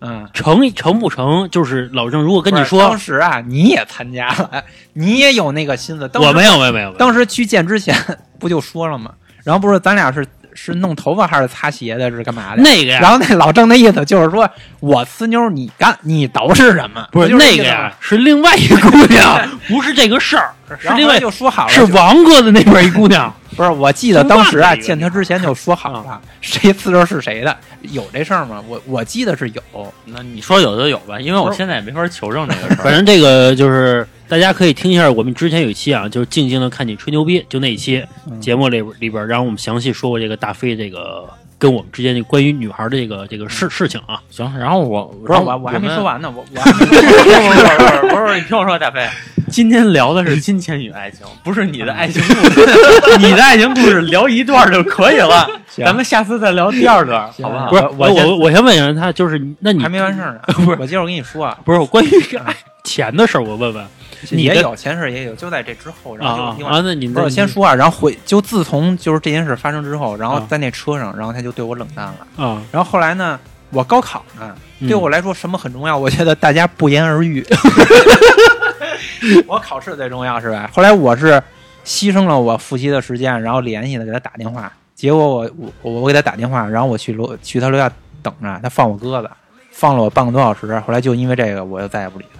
[0.00, 6.08] 嗯，成成不成，就是老郑如果跟你说当，时啊，你也参加了，你也有那个心思。
[6.08, 7.94] 当时我，没有，没有，没有当时去见之前
[8.38, 9.12] 不就说了吗？
[9.44, 12.62] 然后不是咱俩是是弄头发还是擦鞋的，是干嘛的？
[12.62, 14.48] 那个呀，然后那老郑的意思就是说，
[14.80, 17.06] 我呲妞你干，你都是什么？
[17.12, 23.32] 不是那个呀，是另外一个姑娘， 不是这个事儿，是另外就说好了，是王哥的那边一姑娘。
[23.60, 23.80] 不是？
[23.80, 27.56] 我记得当时啊，见他之前就说好了，谁呲着是谁的，
[27.92, 28.62] 有这事儿吗？
[28.66, 32.84] 我我记得是有，那你说有就有吧，因为我现在也没法求证这个事儿。
[32.84, 41.28] 反正这个就是大家可以听一下，我们之前有一期啊，就是静静的看你吹牛逼，就那一期嗯节目里里边，然后我们详细说过这个大飞这个
[41.60, 44.20] 跟我们之间这关于女孩的这个这个事事情啊。
[44.30, 49.06] 行，然后我不是我我还没说，完呢，我我 不是不是你听我说，大飞，
[49.48, 55.46] 今天聊的是金钱与爱情， 不是你的爱情故事，你的爱情故事聊一段就可以了，
[55.76, 57.68] 咱们下次再聊第二段，好不好？
[57.68, 60.40] 不是我我我我先问一下他，就是那你还没完事儿呢。
[60.46, 62.08] 不是我接着我跟你说啊，不是关于
[62.44, 63.84] 哎钱的事儿，我问问
[64.30, 72.44] 你也有前世也有，就在这之后，然后就另外啊啊啊，那你不是，我先说啊，然后回就自从就是这件事发生之后，然后啊在那车上，然后他就对我冷淡了。
[72.44, 73.38] 啊，然后后来呢，
[73.70, 75.96] 我高考呢，嗯对我来说什么很重要？
[75.96, 77.44] 我觉得大家不言而喻。
[79.46, 80.70] 我考试最重要是吧？
[80.72, 81.42] 后来我是
[81.84, 85.50] 牺牲了我复习的时间，然后联系他给他打电话，结果我
[85.82, 87.90] 我我给他打电话，然后我去楼去他楼下
[88.22, 89.30] 等着，他放我鸽子，
[89.70, 90.78] 放了我半个多小时。
[90.80, 92.39] 后来就因为这个，我就再也不理他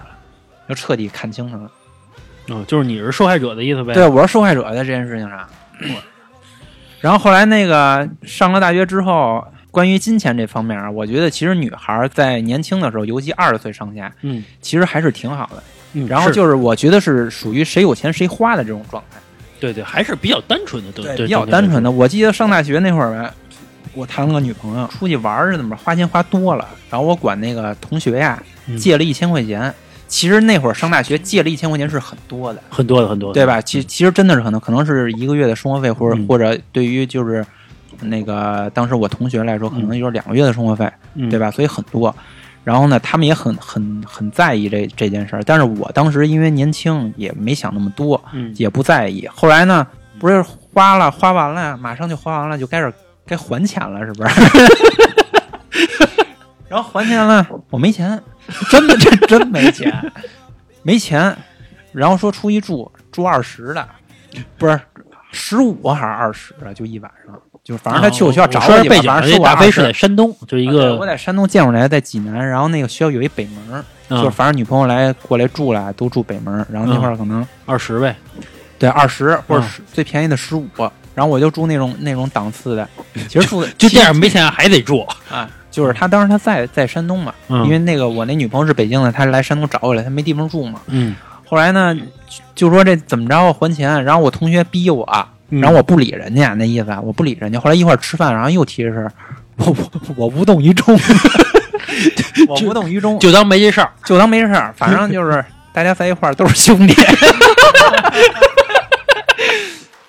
[0.71, 1.69] 就彻底看清他了。
[2.47, 3.93] 哦，就是你是受害者的意思呗？
[3.93, 5.45] 对，我是受害者在这件事情上。
[7.01, 15.61] 然后后来那个上了大学之后，关于金钱这方面啊，我觉得其实女孩在年轻的时候，尤其二十岁上下，嗯其实还是挺好的。
[15.93, 19.19] 嗯，然后就是我觉得是属于谁有钱谁花的这种状态，
[19.59, 21.91] 对对，还是比较单纯的，对对，比较单纯的。
[21.91, 23.33] 我记得上大学那会儿吧，
[23.93, 29.73] 我谈了个女朋友，出去玩儿似的嘛，花钱花多了，然后我管那个同学呀嗯借了一千块钱。
[30.11, 33.61] 其实那会儿上大学借了一千块钱是很多的，很多的很多的，对吧？
[33.61, 37.45] 其其实真的是很多可能是一个月的生活费，或者、嗯或者对于就是
[38.01, 41.39] 那个当时我同学来说，可能就是两个月的生活费，嗯对？
[41.39, 41.49] 吧？
[41.49, 42.13] 所以很多。
[42.65, 49.25] 然后呢，他们也很很很在意这这件事儿，但是我当时因为年轻，也没想那么多，嗯，也不在意。
[49.33, 49.87] 后来呢，
[50.19, 52.93] 不是花了花完了，马上就花完了，就开始
[53.25, 54.35] 该还钱了，是不是？
[56.67, 58.21] 然后还钱了，我没钱，
[58.69, 60.11] 真的真真没钱，
[60.83, 61.35] 没钱。
[61.91, 63.87] 然后说出去住住二十的，
[64.57, 64.79] 不是
[65.31, 66.73] 十五还是二十啊？
[66.73, 73.83] 就一晚上，就反正他去我学校找去吧，说背景，大飞是在山东，就是一个我在山东建筑来，在济南，然后那个学校有一北门儿，
[74.23, 78.15] 就反正女朋友来过来住来，都住北门，然后那块儿可能、二十呗，
[78.79, 80.65] 对二十或者嗯最便宜的十五，
[81.13, 82.87] 然后我就住那种那种档次的，
[83.27, 90.79] 其实住的 就这样没钱还得住，啊，就是他当时他在在山东嘛，嗯因为那个我那女朋友是北京的，他来山东找我来，他没地方住嘛。
[90.87, 91.15] 嗯，
[91.47, 91.97] 后来呢，
[92.53, 95.03] 就说这怎么着还钱，然后我同学逼我，
[95.49, 97.59] 嗯然后我不理人家那意思，啊，我不理人家。
[97.59, 99.11] 后来一块吃饭，然后又提这事儿，
[99.57, 100.97] 我我我无动于衷，
[102.47, 103.89] 我无动于衷， 就当没这事儿。
[104.05, 106.93] 就当没事儿，反正就是大家在一块儿都是兄弟，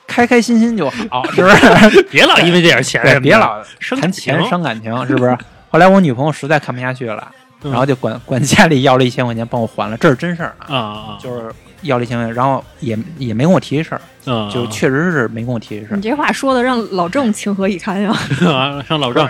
[0.06, 2.02] 开开心心就好，是不是？
[2.10, 5.36] 别老因为这点钱别老生谈钱伤感情，是不是？
[5.72, 7.26] 后来我女朋友实在看不下去了，
[7.64, 16.02] 嗯然后就管 管家里要了一千块钱帮我还了，这是真事儿啊，就是要了一千块钱，然后也也没跟我提这事儿，嗯，就确实是没跟我提这事儿你。
[16.02, 18.10] 这话说的让老郑情何以堪呀！
[18.46, 19.26] 啊，让老郑，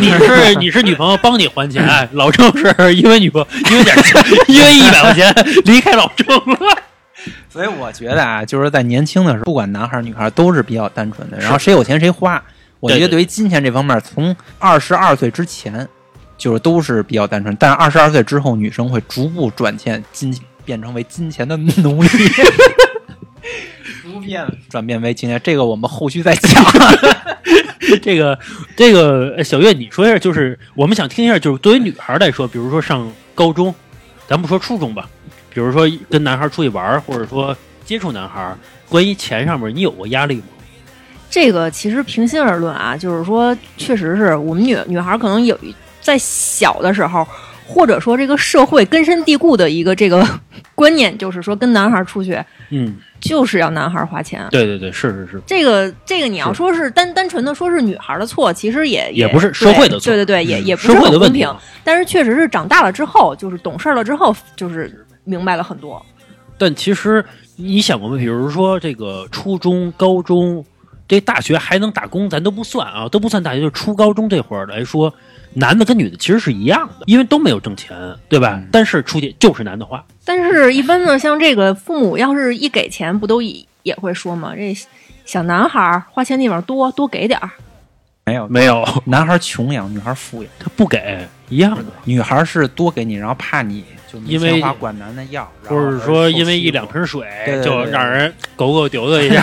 [0.00, 6.78] 你是你是女朋友帮你还钱， 老郑是因为女朋友因为点钱，因为一百块钱离开老郑了。
[7.48, 12.42] 所以我觉得啊，就是在年轻的时候，不管男孩儿女孩儿都是比较单纯的，然后谁有钱谁花。
[12.82, 15.88] 我觉得对于金钱这方面，从二十二岁之前，
[16.36, 22.08] 就是都是比较单纯，但是二十二岁之后，女生会逐步转变金，变成为金钱的奴隶。
[24.02, 26.64] 逐渐转变为金钱，这个我们后续再讲。
[28.02, 28.36] 这个
[28.74, 33.72] 这个呃小月，你说一下，就是我们想听一下，就是对于女孩来说，比如说上高中，
[34.26, 35.08] 咱不说初中吧，
[35.54, 38.56] 比如说跟男孩出去玩儿，或者说接触男孩，
[38.88, 40.42] 关于钱上面，你有过压力吗？
[41.32, 47.26] 这个其实平心而论啊，就是说，确实是我们女女孩可能有一在小的时候，
[47.66, 50.22] 或者说这个社会根深蒂固的一个这个
[50.76, 54.46] 观念，就是说跟男孩出去嗯，就是要男孩花钱。
[54.50, 61.56] 对对对，是是是，这个这个你要说是单单纯的说是女孩的错，其实也也不是社会的错对对对，也嗯也不社会的是很公平。
[61.82, 66.04] 但是确实是长大了之后，就是懂事儿了之后，就是明白了很多。
[66.58, 67.24] 但其实
[67.56, 68.18] 你想过吗？
[68.18, 70.64] 比如说这个初中、高中，
[71.08, 75.12] 这大学还能打工，咱都不算啊，都不算大学，就初高中这会儿来说，
[75.54, 77.96] 男的跟女的其实是一样的，因为都没有挣钱，
[78.28, 78.54] 对吧？
[78.56, 84.54] 嗯但是出去就是男的花，但是，一般呢，像这个父母要是一给钱，不都也也会说吗？
[84.56, 84.74] 这
[85.26, 87.50] 小男孩儿花钱地方多，多给点儿。
[88.24, 90.52] 没有没有，男孩穷养，女孩富养。
[90.58, 97.26] 他不给一样的，女孩是多给你，然后怕你就因为管男的要，然后或者说因为一两瓶水
[97.64, 99.42] 就让人狗狗丢丢一 下，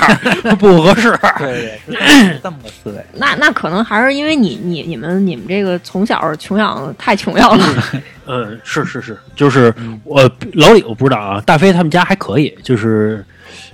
[0.59, 1.17] 不合适。
[1.37, 3.03] 对对对，是这么个思维。
[3.13, 7.83] 那那可能还是因为你你你们你们这个从小穷养太穷养了，
[8.27, 10.21] 嗯，是是是，就是我
[10.53, 13.25] 老李我不知道啊，大飞他们家还可以，就是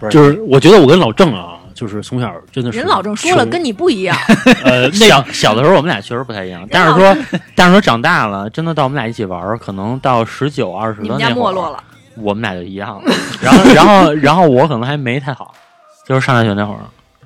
[0.09, 4.17] 就是我觉得我跟老郑啊，就是从小真的是人老郑说了跟你不一样，
[4.63, 7.15] 呃 那小小的时候我们俩确实不太一样，但是说
[7.53, 11.83] 但是说长大了，真的到我们俩一起玩儿，可能到十九二十你们家的那会儿没落了。
[12.15, 13.13] 我们俩就一样了。
[13.41, 15.53] 然后然后然后我可能还没太好，
[16.07, 16.79] 就是上大学那会儿，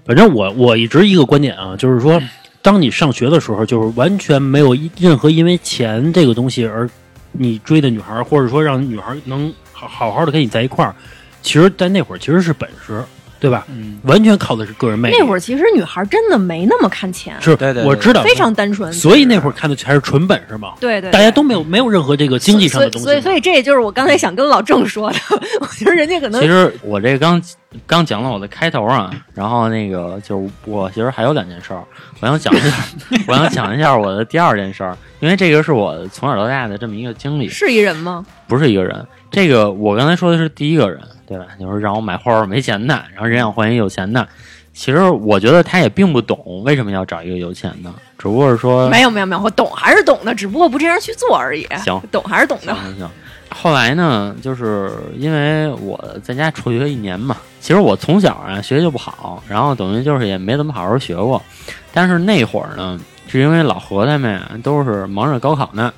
[0.04, 2.20] 反正我我一直一个观点啊，就是说，
[2.64, 6.90] 当你上学的时候，就是完全没有一任何因为钱这个东西而
[7.34, 10.96] 你追的女孩，或者说让女孩能好好好的跟你在一块儿，
[11.44, 13.04] 其实，在那会儿其实是本事，
[13.40, 13.66] 对吧？
[13.70, 15.18] 嗯，完全靠的是个人魅力。
[15.18, 18.92] 那会儿其实女孩真的没那么看钱，是对对对我知道，非常单纯。
[18.92, 23.06] 所以那会儿看的还是纯本事嘛，对对，大家都没有没有任何这个经济上的东西。
[23.06, 25.18] 所以所以所以这也就是我刚才想跟老郑说的，
[25.62, 27.42] 我觉得人家可能其实我这刚
[27.86, 31.84] 刚讲了我的开头啊，然后那个就是我其实还有两件事儿，
[32.20, 32.76] 我想讲一下，
[33.28, 38.26] 我想讲一下我的第二件事儿，因为这个是我从小到大的这么一个经历，是一人吗？
[38.48, 39.06] 不是一个人。
[39.32, 41.00] 这个我刚才说的是第一个人，
[41.30, 41.46] 对吧？
[41.60, 44.28] 就是让我买花儿没钱的，然后人想换一有钱的。
[44.74, 51.68] 其实我觉得他也并不懂为什么要找一个有钱的，只不过是说没有没有没有，我懂还是懂的，只不过不这样去做而已。
[51.84, 52.84] 行懂还是懂的行。
[52.86, 53.10] 行行。
[53.52, 61.42] 后来呢，就是因为我在家辍学一年嘛，其实我从小啊学习就不好，然后等于就是也没怎么好好学过。
[61.92, 65.92] 但是那会儿呢，是因为老何他们啊都是忙着高考呢，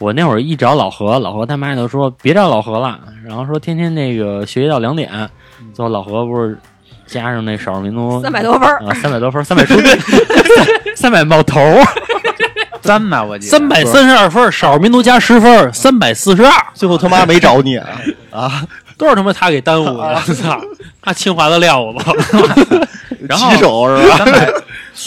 [0.00, 5.08] 我那会儿一找老何，老何他妈就说别找老何了，然后说天天那个学习到两点，
[5.74, 6.58] 最后老何不是
[7.06, 9.74] 加上那少数民族三百多分儿啊，三百多分儿，三百出
[10.96, 11.84] 三百冒头儿。
[12.82, 17.86] 三吧，我记得三百三十二分，少数民族加十分，三百四十二，最后他妈没找你啊
[18.32, 18.66] 啊！
[18.96, 20.58] 都是他妈他给耽误的，操！
[21.02, 22.88] 他清华的料子，
[23.28, 24.16] 然后是吧？
[24.24, 24.52] 三百，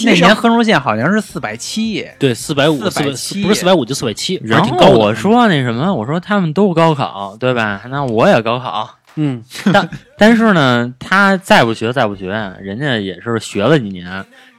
[0.06, 4.64] 那年分数线好像是四百七，对，四百五，四百470不是四百五就四百七，然。
[4.64, 7.82] 后我说那什么，我说他们都高考，对吧？
[7.90, 12.28] 那我也高考，嗯， 但但是呢，他再不学再不学，
[12.62, 14.06] 人家也是学了几年，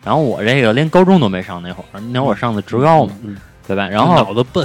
[0.05, 3.37] 然后我这个连高中都没上那会儿，那会儿上的职高嘛，嗯
[3.67, 3.89] 对吧？
[3.89, 4.63] 然后脑子笨，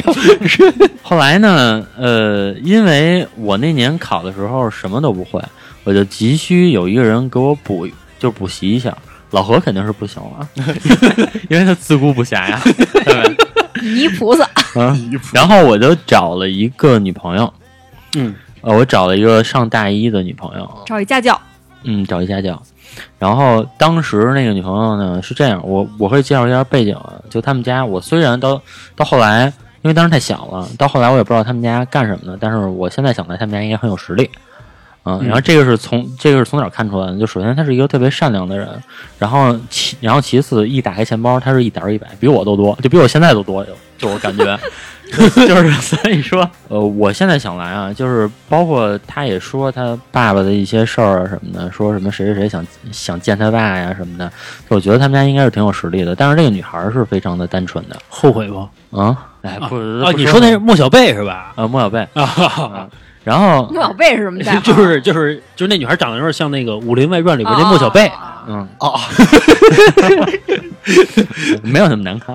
[1.02, 5.42] 后来呢，呃，因为我那年考的时候什么都不会，
[5.90, 7.84] 我就急需有一个人给我补，
[8.16, 8.96] 就补习一下。
[9.32, 10.48] 老何肯定是不行了，
[11.50, 12.60] 因为他自顾不暇呀，
[13.82, 17.52] 泥菩萨，嗯，然后我就找了一个女朋友，
[18.14, 21.40] 嗯，呃，我找了一个上大一的女朋友，找一家教，
[21.82, 22.60] 嗯，找一家教。
[23.18, 28.62] 然后当时那个女朋友呢是这样，我我会介绍一下背景啊，就他们家，我虽然到
[28.94, 29.46] 到后来，
[29.82, 34.30] 因为当时太小了，到后来我也不知道他们家干什么的，但是我现在想来，他们家应该很有实力。
[35.04, 37.18] 嗯，然后这个是从这个是从哪儿看出来的？
[37.18, 38.68] 就首先他是一个特别善良的人，
[39.18, 44.58] 然后其然后其次一打开钱包，他是一沓儿一百，比我都多，就比我现在都多，就就我感觉，
[45.10, 54.30] 就是 所以说，呃，我现在想来啊，就是包括他也说他爸爸的一些事儿啊什么的，说什么谁谁谁想想见他爸呀什么的，
[54.68, 58.98] 我觉得他们家应该是挺有实力的，但是这个女孩儿是非常的单纯的，后悔不？
[58.98, 59.78] 啊，哎，不
[60.12, 61.52] 你说那是莫小贝是吧？
[61.56, 62.86] 啊莫小贝，啊，
[63.30, 64.60] 然后莫小贝是什么代号？
[64.66, 68.98] 就是就是就是那女孩长得有点像那个《武林外传》里边那莫小贝，啊嗯哦，
[71.62, 72.34] 没有那么难看。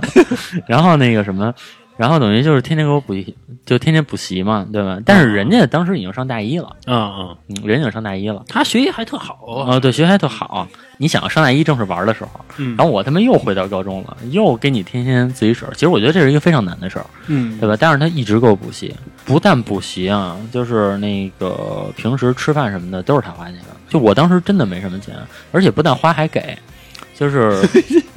[0.67, 1.53] 然后那个什么，
[1.97, 3.35] 然后等于就是天天给我补习，
[3.65, 4.99] 就天天补习嘛，对吧？
[5.05, 8.43] 但是人家当时已经上大一了，啊啊，嗯，人家已经上大一了。
[8.47, 10.67] 他学习还特好啊，哦，对，学习还特好。
[10.97, 15.65] 你想上大一正是玩的时候，嗯然后我他妈又回到高中了，又给你天天自习室。
[15.73, 17.75] 其实我觉得这是一个非常难的事儿，嗯对吧？
[17.79, 23.75] 但是他一直给我补习，不但补习啊，就是那个平时吃饭什么的都是他花钱的。
[23.89, 25.15] 就我当时真的没什么钱，
[25.51, 26.57] 而且不但花还给，
[27.15, 27.59] 就是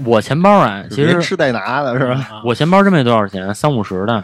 [0.05, 2.15] 我钱包啊， 其实连吃带拿的是吧？
[2.31, 4.23] 啊我钱包真没多少钱，三五十的，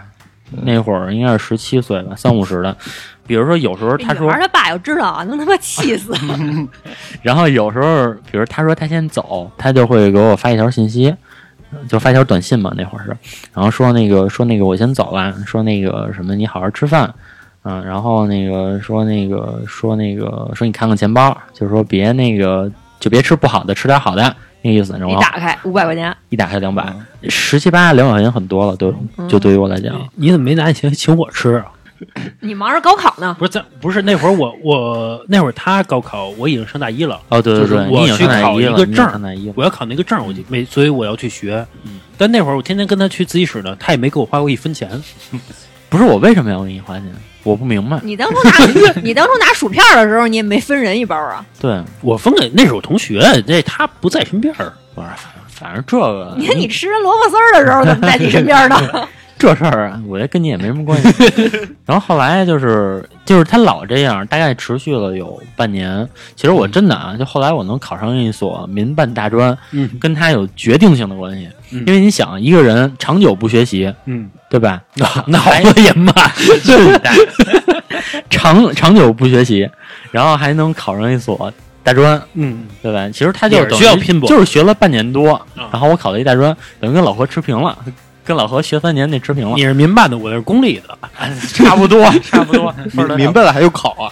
[0.62, 2.76] 那会儿应该是十七岁吧，三五十的。
[3.26, 6.12] 比如说有时候他说他爸要知道啊，能他妈气死！
[7.22, 11.14] 然后有时候，比如他说他先走，他就会给我发一条信息，
[11.88, 13.16] 就发一条短信嘛，那会儿是，
[13.54, 17.14] 然后说那个说那个我先走了，说那个什么你好好吃饭，
[17.62, 22.70] 嗯，然后那个说那个说那个说你看看钱包，就是说别那个
[23.00, 26.90] 就别吃不好的，吃点好的那个意思，然后一打开五百块钱，一打开两百，
[27.28, 28.90] 十七八两百块钱很多了，对，
[29.28, 29.94] 就对于我来讲。
[30.14, 31.66] 你怎么没拿钱请我吃啊？
[32.40, 39.52] 你忙着高考呢，不是咱不是那会儿我我那会儿他高考我已经上大一了，哦，对对对，就是我去考上大一个证儿上大一了。
[39.56, 41.66] 我要考那个证，我就没，所以我要去学。
[41.84, 44.88] 嗯但那会儿我天天跟他去自习室呢，他也没给我花过一分钱。
[45.90, 47.12] 不是我为什么要给你花钱？
[47.44, 48.00] 我不明白。
[48.02, 48.52] 你当初拿
[49.02, 51.44] 你当初拿薯片的时候，你也没分人一包啊？
[51.60, 54.72] 对，我分给那是我同学，那他不在身边儿。
[54.94, 55.08] 不是，
[55.48, 58.76] 反正这个你看你吃萝卜丝儿的时候，怎么在你身边呢？
[59.38, 61.24] 这事儿啊， 我觉得跟你也没什么关系。
[61.86, 66.08] 然后后来就是就是他老这样，大概持续了有半年。
[66.36, 71.48] 其实我真的啊，就后来我能考上一所民办大专，嗯跟他有决定性的关系。
[71.72, 74.80] 嗯因为你想，一个人长久不学习，嗯，对吧？
[75.26, 75.38] 脑
[75.72, 76.14] 子也慢。
[76.62, 77.12] 是大，
[78.30, 79.68] 长长久不学习，
[80.12, 83.08] 然后还能考上一所大专，嗯，对吧？
[83.10, 87.76] 其实他就需要拼搏就是学了半年多，啊然后我考了一大专，等于跟老何持平了，
[88.24, 90.98] 跟老何学三年那持平了你，是民办的，我是公立的。
[91.54, 92.74] 差不多，差不多。
[92.94, 94.10] 民民办了还有考啊？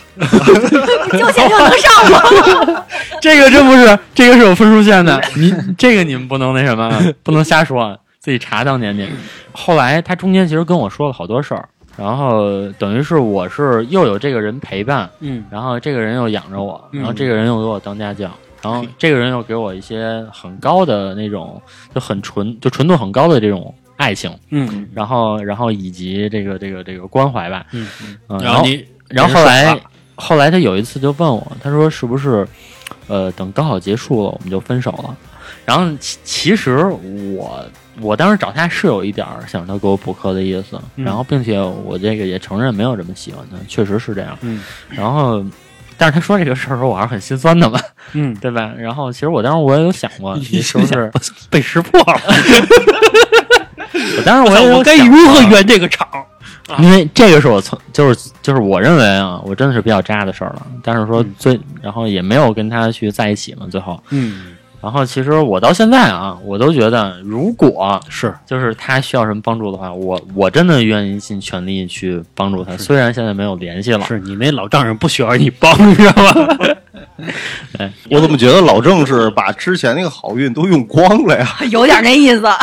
[1.12, 2.84] 交钱就能上吗？
[3.20, 6.92] 这个真不是，这个是有分数线的，你这个你们不能那什么，
[7.22, 9.08] 不能瞎说，自己查当年去。
[9.52, 18.30] 后来他中间其实跟我说了好多事儿，然后等于是我是又有这个人陪伴，嗯然后这个人又养着我，嗯然后这个人又给我当家教，
[18.62, 21.60] 然后这个人又给我一些很高的那种，
[21.94, 27.86] 就很纯，就纯度很高的这种爱情，嗯然后然后以及这个这个这个关怀吧，嗯，
[28.28, 29.80] 嗯，然后你然后后来
[30.16, 32.46] 后来他有一次就问我，他说是不是
[33.06, 35.16] 呃等高考结束了我们就分手了？
[35.64, 36.84] 然后其其实
[37.36, 37.64] 我
[38.00, 44.36] 我当时找他是有一点儿想他给我补课的意思，嗯然后并且我这个也承认没有这么喜欢他，确实是这样。
[44.40, 45.44] 嗯然后，
[45.96, 47.78] 但是他说这个事儿的时候，我还是很心酸的嘛，
[48.14, 48.72] 嗯，对吧？
[48.76, 51.10] 然后其实我当时我也有想过，你是不是？
[51.48, 52.20] 被识破了？
[54.22, 56.06] 我 当时我我该如何圆这个场？
[56.78, 60.62] 因为这个是我从就是就是我认为啊，我真的是比较渣的事儿了。
[60.82, 64.00] 但是说最，然后也没有跟他去在一起嘛，最后。
[64.10, 72.74] 嗯，然后其实我到现在啊，我都觉得，如果是就是他需要什么帮助的话，我我真的愿意尽全力去帮助他。
[72.78, 76.56] 虽然现在没有联系了，是你那老丈人不需要你帮，你知道吗？
[78.08, 81.46] 我怎么觉得老郑是把之前那个好运都用光了呀？
[81.70, 82.42] 有点那意思。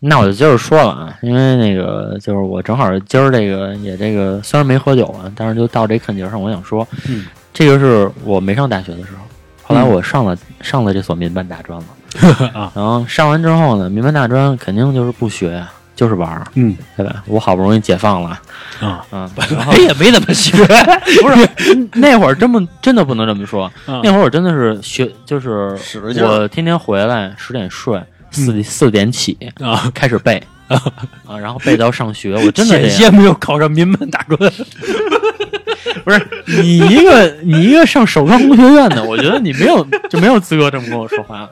[0.00, 9.24] 那我就接着说了啊，因为那个就是我正好今儿这个也这个虽然没喝酒啊，但是就到这坎节上，我想说，嗯，这个是我没上大学的时候，
[9.62, 11.84] 后来我上了、上了这所民办大专了
[12.58, 17.22] 啊，然后上完之后呢，民办大专肯定就是不学呀，就是玩儿，嗯对吧？
[17.26, 18.30] 我好不容易解放了，
[18.80, 19.30] 啊，啊，
[19.78, 20.56] 也没怎么学。
[21.20, 25.76] 不是那会儿真不真的不能这么说，啊那会儿我真的是学，就是
[26.24, 28.00] 我天天回来十点睡，
[28.30, 32.80] 四点四点起啊，开始背啊，然后背到上学，我真的。
[32.80, 34.38] 险些没有考上民办大专。
[36.04, 41.48] 不是你一个你一个上首钢工学院的，我觉得你没有就没有资格这么跟我说话。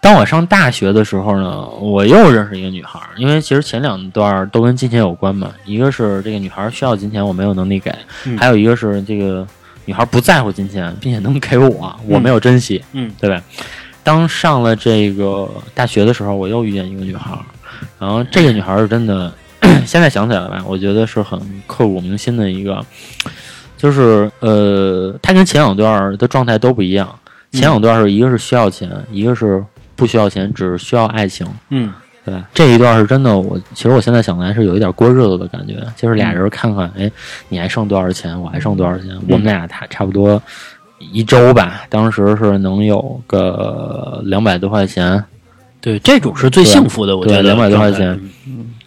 [0.00, 5.50] 当我上大学的时候呢，我又认识一个女孩儿，因为其实前两段都跟金钱有关嘛。
[5.64, 7.90] 一个是这个女孩儿需要金钱，我没有能力给；
[8.24, 9.44] 嗯还有一个是这个
[9.86, 13.42] 女孩儿不在乎金钱，并且能给我，我没有珍惜，嗯，对吧？
[14.02, 17.38] 当上了这个大学的时候，我又遇见一个女孩儿，
[17.98, 19.32] 然后这个女孩儿是真的，
[19.84, 22.84] 现在想起来吧，我觉得是很刻骨铭心的一个，
[23.76, 27.08] 就是呃，她跟前两段的状态都不一样。
[27.52, 29.64] 前两段是一个是需要钱，一个是
[29.96, 31.90] 不需要钱，只需要爱情，嗯
[32.24, 32.46] 对吧？
[32.52, 37.10] 这一段是真的，我其实我现在想来是有一点过日子的感觉，就是俩人看看，哎，
[37.48, 40.40] 你还剩多少钱，我还剩多少钱，我们俩差差不多
[40.98, 45.22] 一周吧，当时是能有个两百多块钱，
[45.80, 48.20] 对，这种是最幸福的，我觉得对200多块钱。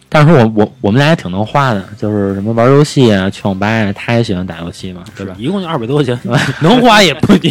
[0.08, 5.34] 但是说我我我们俩也挺能花的，就是什么玩游戏啊，去网吧呀、他也喜欢打游戏嘛，对吧？
[5.38, 6.18] 一共就二百多块钱，
[6.60, 7.50] 能花也不也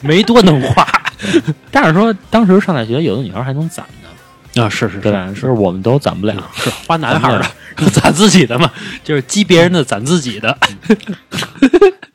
[0.00, 0.86] 没多能花
[1.70, 4.68] 但是说当时上大学，有的女孩还能攒呢，啊！
[4.70, 5.12] 是是对？
[5.12, 5.30] 吧？
[5.34, 6.34] 是我们都攒不了。
[6.54, 7.30] 是花男孩
[7.76, 8.70] 的，攒自己的嘛，
[9.04, 10.56] 就是激别人的，攒自己的。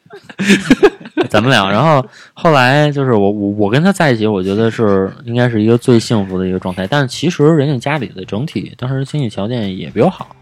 [1.29, 1.69] 攒不了。
[1.69, 6.87] 然后后来就是我我我跟他在一起，我觉得是应该是一个最幸福的一个状态。
[6.87, 10.35] 但是其实人家家里的整体当时经济条件也比我好，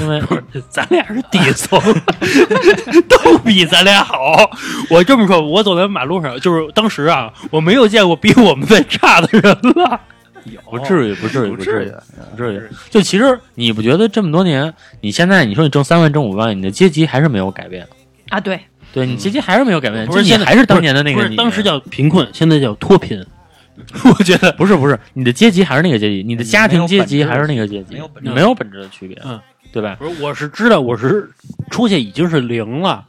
[0.00, 0.22] 因为
[0.68, 1.80] 咱俩是底层，
[3.08, 4.50] 都比咱俩好。
[4.90, 9.42] 我这么说，我走在马路上，就是当时啊，我没有见过比我们再差的人
[9.74, 10.00] 了。
[10.70, 11.92] 不至于不至于不至于
[12.30, 12.62] 不至于。
[12.88, 17.84] 就其实你不觉得这么多年，你现在你说你挣三万挣五万，你的阶级还是没有改变。
[18.28, 18.60] 啊，对，
[18.96, 21.32] 对你阶级还是没有改变，不是，就现在你还是当年的那个你。
[21.32, 23.22] 是当时叫贫困，现在叫脱贫。
[24.18, 29.20] 我觉得不是不是，你的阶级还是那个阶级，你的家庭阶级还是那个阶级没有本，质没有本质的区别。
[29.22, 29.38] 嗯
[29.70, 29.96] 对吧？
[29.98, 31.28] 不是，我是知道我是
[31.70, 33.04] 出去已经是零了。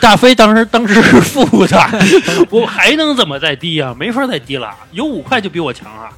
[0.00, 1.78] 大飞当时当时是负的，
[2.50, 3.94] 我还能怎么再低啊？
[3.96, 6.10] 没法再低了，有五块就比我强啊！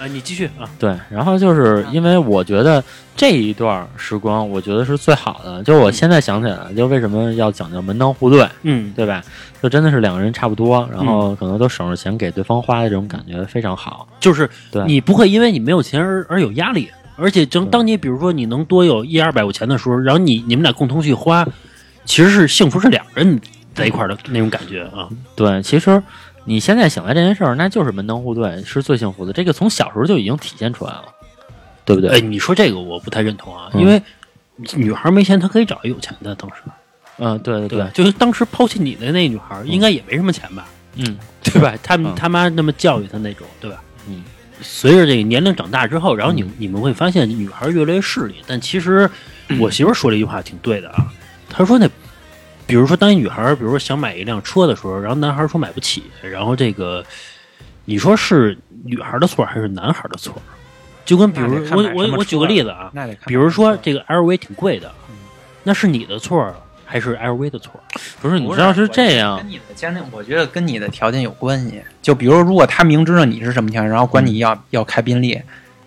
[0.00, 0.64] 啊，你继续啊。
[0.78, 2.82] 对，然后就是因为我觉得
[3.14, 5.62] 这一段时光，我觉得是最好的。
[5.62, 9.22] 就我现在想起来了，就为什么要讲究门当户对，嗯，对吧？
[9.62, 14.08] 就真的是两个人差不多，然后可能都省着钱给对方花的这种感觉非常好。
[14.18, 21.46] 就是对你不会因为你没有钱而而有压力，而且正当你比如说你能多有一二百块钱的时候，然后你你们俩共同去花，
[22.06, 23.38] 其实是幸福是两个人
[23.74, 25.06] 在一块儿的那种感觉啊。
[25.36, 26.02] 对，其实
[26.50, 29.32] 你现在想来这件事儿，那就是门当户对是最幸福的。
[29.32, 31.04] 这个从小时候就已经体现出来了，
[31.84, 32.10] 对不对？
[32.10, 34.02] 哎，你说这个我不太认同啊，嗯因为
[34.74, 36.56] 女孩没钱，她可以找一有钱的，当时
[37.18, 37.88] 嗯，对对对？
[37.94, 40.66] 就是当时抛弃你的那女孩，应该也没什么钱吧？
[40.96, 41.72] 嗯， 对吧？
[41.84, 43.80] 他们嗯他妈那么教育她那种，对吧？
[44.08, 44.24] 嗯。
[44.62, 49.08] 随着这个年龄长大之后，然后你你们会发现女孩越来越势利，但其实
[49.60, 51.06] 我媳妇儿说了一句话挺对的啊，
[51.48, 51.88] 她说那，
[52.70, 57.04] 比如说当一女孩儿，比如说想买一辆车的时候，然后男孩儿说买不起，然后这个
[57.84, 60.34] 你说是女孩儿的错还是男孩儿的错？
[61.04, 64.90] 就跟比如我我我举个例子啊，那得看比如说这个 LV 挺贵的，
[65.64, 66.54] 那是你的错
[66.86, 67.72] 还是 LV 的错？
[68.20, 71.82] 不是，你知道是这样跟，你的家庭，我觉得跟你的条件有关系。
[72.00, 75.40] 就比如，如果他明知道你是什么条件，然后管你要、要开宾利，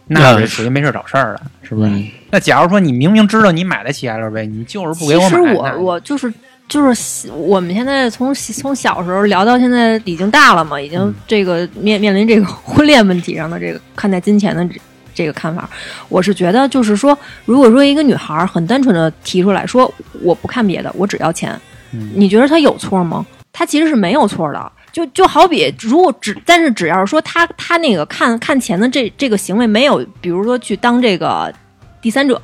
[0.08, 1.90] 那是属于没事找事儿了，是不是？
[1.90, 6.34] 嗯那假如说你明明知道你买得起 LV，你就是不给我买，其实我我就是
[6.74, 14.82] 就是我们现在从从小时候聊到现在已经大了嘛，已经这个面面临这个 婚恋问题上的这个看待金钱的这
[15.14, 15.70] 这个看法，
[16.10, 17.16] 我是觉得就是说，
[17.46, 19.94] 如果说一个女孩儿很单纯的提出来说
[20.24, 21.54] 我不看别的，我只要钱，
[21.92, 23.24] 嗯你觉得她有错吗？
[23.52, 24.72] 她其实是没有错的。
[24.92, 31.54] 就就好比，如果只但是只要是说她她那个看看钱的这这个行为没有，比如说去当这个
[32.02, 32.40] 第三者，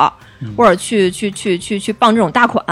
[0.56, 2.64] 或者去去去去去傍这种大款，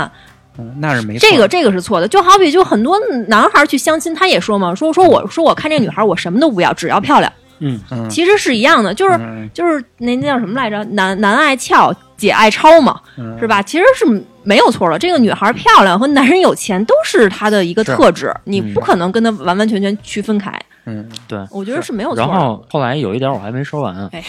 [0.58, 2.08] 嗯那是没错这个这个是错的。
[2.08, 2.98] 就好比就很多
[3.28, 7.32] 男孩去相亲，他也说嘛，说说我说我看这女孩，我什么都不要，只要漂亮。
[7.60, 10.84] 嗯，嗯其实是一样的，就是嗯就是那那叫什么来着？
[10.92, 13.62] 男男爱俏，姐爱超嘛，嗯是吧？
[13.62, 14.06] 其实是
[14.44, 15.00] 没有错的。
[15.00, 20.52] 这个女孩漂亮和男人有钱都是她的一个特质，你不可能跟她完完全全区分开。
[20.90, 21.38] 嗯，对。
[21.52, 22.28] 我觉得是没有错然。
[22.28, 24.24] 后后来有一点我还没说完哎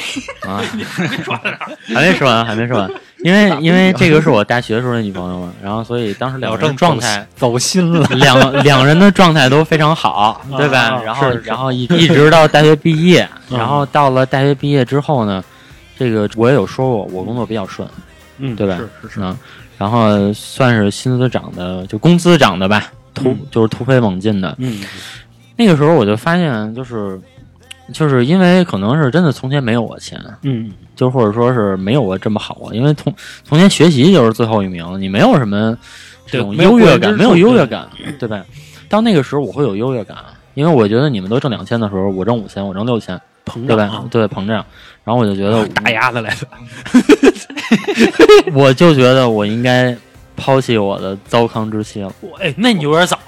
[0.45, 0.61] 啊，
[1.95, 2.91] 还没说完，还没说完，
[3.25, 8.07] 因为 因为这个是我大学时候的女朋友嘛，然后所以当时两个人状态 走心了。
[8.17, 11.03] 两两人的状态都非常好，对吧啊？
[11.05, 15.43] 然后然后一一直到大学毕业，嗯然后到了大学毕业之后呢，
[15.97, 17.89] 这个我也有说过，我工作比较顺，
[18.39, 18.77] 嗯，对吧？
[18.77, 19.39] 是是是，嗯，
[19.79, 22.83] 然后算是薪资涨的，就工资涨的吧，
[23.15, 24.53] 突嗯就是突飞猛进的。
[24.59, 24.81] 嗯
[25.59, 27.21] 那个时候我就发现，就是
[27.93, 33.13] 就是因为可能是真的从前没有我钱，嗯就或者说是没有我这么好过，因为从
[33.45, 35.77] 从前学习就是最后一名，你没有什么
[36.27, 37.89] 这种优越感，没有优越感，
[38.19, 38.43] 对吧？
[38.89, 40.17] 到那个时候我会有优越感，
[40.55, 44.05] 因为我觉得你们都挣两千的时候，我挣五千，我挣六千，对吧膨胀啊？
[44.11, 44.65] 对，膨胀。
[45.05, 46.37] 然后我就觉得大鸭子来了，
[48.53, 49.97] 我就觉得我应该
[50.37, 52.13] 抛弃我的糟糠之妻了。
[52.21, 53.19] 我哎，那你有点早，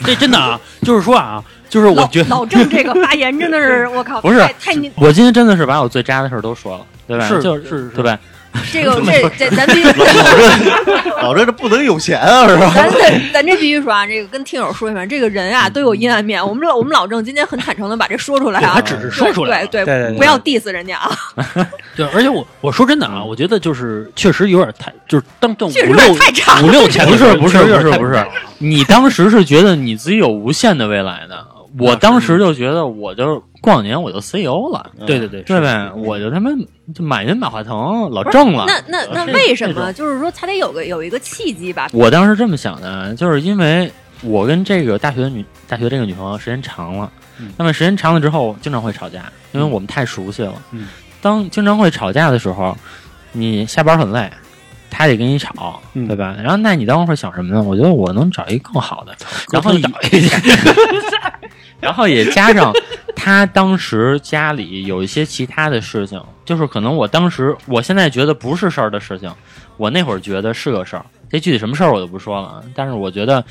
[0.00, 1.42] 这真的啊，就是说啊，
[1.72, 7.26] 就是我老觉得老郑这个发言真的是，我靠，不是太太你我今天真的是把我最渣的事儿都说了，对吧？
[7.26, 8.18] 是就是是对吧？
[8.70, 9.88] 这个 这这咱必须。
[11.22, 12.70] 老郑这不能有钱啊，是吧？
[12.74, 16.46] 咱咱咱这必须说啊，这个跟听友说一声，这个人啊都有阴暗面。
[16.46, 21.10] 我们老我们老郑今天很坦诚的把这说出来啊，只是说出来对对不要 diss 人家啊，
[21.96, 26.12] 对，而且我我说真的啊，我觉得就是确实有点太，就是当挣五确实有六
[26.62, 27.16] 五六千不
[27.48, 28.26] 是确实有点太不是不是
[28.58, 31.46] 你当时是觉得你自己有无限的未来的，
[31.78, 35.90] 我当时就觉得我就过两年我就 CEO 了，对对对，对呗？
[35.94, 36.50] 我就他妈
[36.94, 38.66] 就马云、马化腾老挣了。
[38.66, 39.92] 那那那为什么？
[39.92, 41.88] 就是说他得有个有一个契机吧？
[41.92, 43.90] 我当时这么想的，就是因为
[44.22, 50.54] 我跟这个大学女大学这个女朋友时间长了，嗯那么时间长了之后经常会吵架，因为我们太熟悉了。
[50.72, 50.88] 嗯
[51.20, 52.76] 当经常会吵架的时候，
[53.30, 54.28] 你下班很累，
[54.90, 56.34] 他得跟你吵，嗯对吧？
[56.42, 57.62] 然后那你当时会想什么呢？
[57.62, 59.14] 我觉得我能找一个更好的，
[59.52, 60.20] 然后找一
[61.82, 62.72] 然后也加上
[63.14, 69.30] 他当时家里有一些其他的事情，就是可能我当时我现在觉得不是事儿的事情，
[69.76, 71.04] 我那会儿觉得是个事儿。
[71.28, 73.44] 这具体什么事儿我就不说了，啊，但是我觉得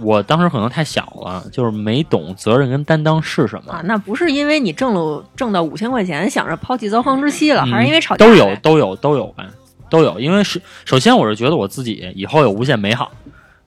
[0.00, 3.72] 我当时可能太小了，就是没懂责任跟担当是什么。
[3.72, 9.44] 啊，那不是因为你挣了挣到五千块钱，想着抛弃糟糠之妻了，嗯还是因为吵架都有都有都有吧，
[9.90, 10.18] 都有。
[10.20, 13.10] 因为是首先我是觉得我自己以后有无限美好，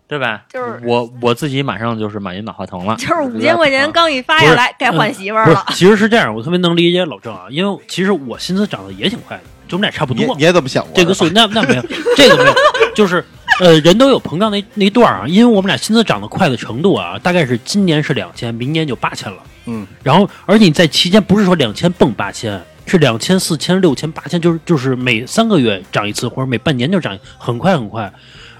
[0.07, 0.43] 对吧？
[0.51, 5.65] 就是我我自己马上就是马云马化腾了，就是五千块钱刚一发下来，该换媳妇儿了，。
[5.69, 10.43] 其实是这样，我特别能理解老郑啊，因为其实我薪资涨得也挺快的，就我们俩差不多你你。
[10.43, 10.93] 也这么想过？
[10.93, 11.81] 这个岁那那没有，
[12.15, 12.55] 这个没有，
[12.93, 13.23] 就是
[13.59, 19.37] 呃，人都有膨胀那那段儿啊，因为我们俩薪资涨得快的程度啊，大概是今年是两千，明年就八千了。
[19.65, 28.11] 嗯，然后而且你在期间不是说两千蹦八千，是两千、四千、六千、八千，就是就是每三个月涨一次，或者每半年就涨，很快很快。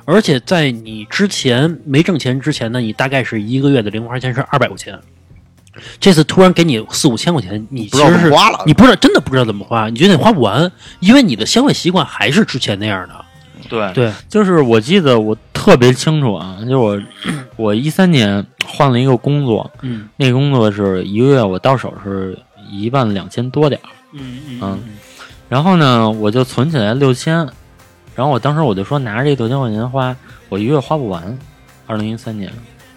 [0.06, 5.00] 而且在你之前没挣钱之前呢，你大概是一个月的零花钱是二百块钱，
[6.00, 8.64] 这次突然给你四五千块钱，你不知道其实是怎么花了。
[8.66, 13.26] 你不知道真的不知道怎么花，你觉得你花不完，因为你的消费习惯还是之前那样的。
[13.70, 13.94] 对。
[13.94, 17.02] 对，就是我记得我特别清楚啊，就是我
[17.56, 20.10] 我一三年换了一个工作，嗯。
[20.18, 22.38] 那个工作是一个月我到手是
[22.70, 24.80] 一万两千多点儿，嗯嗯。
[25.50, 27.48] 然后呢我就存起来六千，
[28.16, 30.16] 然后我当时我就说拿着这六千块钱花，
[30.50, 31.38] 我一个月花不完。
[31.86, 32.52] 二零一三年，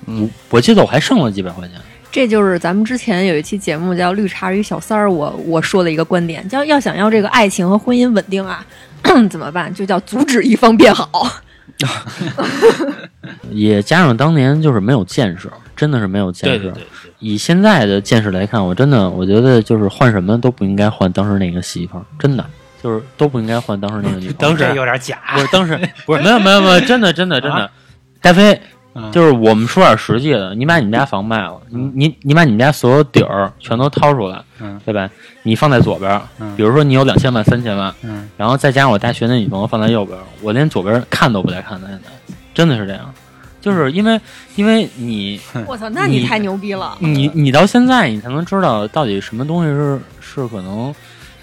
[0.06, 1.76] 嗯我我记得我还剩了几百块钱。
[2.12, 8.64] 这就是咱们之前有一期节目叫《绿茶与小三儿》，我我说的一个观点，叫要想要这个爱情和婚姻稳定啊，
[9.28, 9.74] 怎么办？
[9.74, 11.28] 就叫阻止一方变好。
[13.50, 16.58] 也加上当年就是没有见识，真的是没有见识。
[16.58, 22.42] 对对对对，以现在的见识来看，我真的我觉得就是换什么都不应该换当时那个媳妇儿，真的
[22.86, 24.56] 就是都不应该换当时那个女朋友。
[24.56, 25.18] 当时有点假。
[25.34, 25.76] 不是当时
[26.06, 27.70] 不是没有没有没有，真的真的真的啊，
[28.22, 28.52] 大飞
[28.92, 29.10] 啊。
[29.10, 35.10] 就是我们说点实际的，你把你们家房卖了，你你你把你们家所有底儿全都掏出来，嗯对吧？
[35.42, 43.12] 你放在左边，嗯比如说你有两千万、三千万，嗯然后再加上我大学那女朋友放在右边，我连左边看都不带看的，现在真的是这样，
[43.60, 44.20] 就是因为
[44.54, 46.96] 因为你我操，那你太牛逼了！
[47.00, 50.94] 你你到现在你才能知道到底什么东西是是可能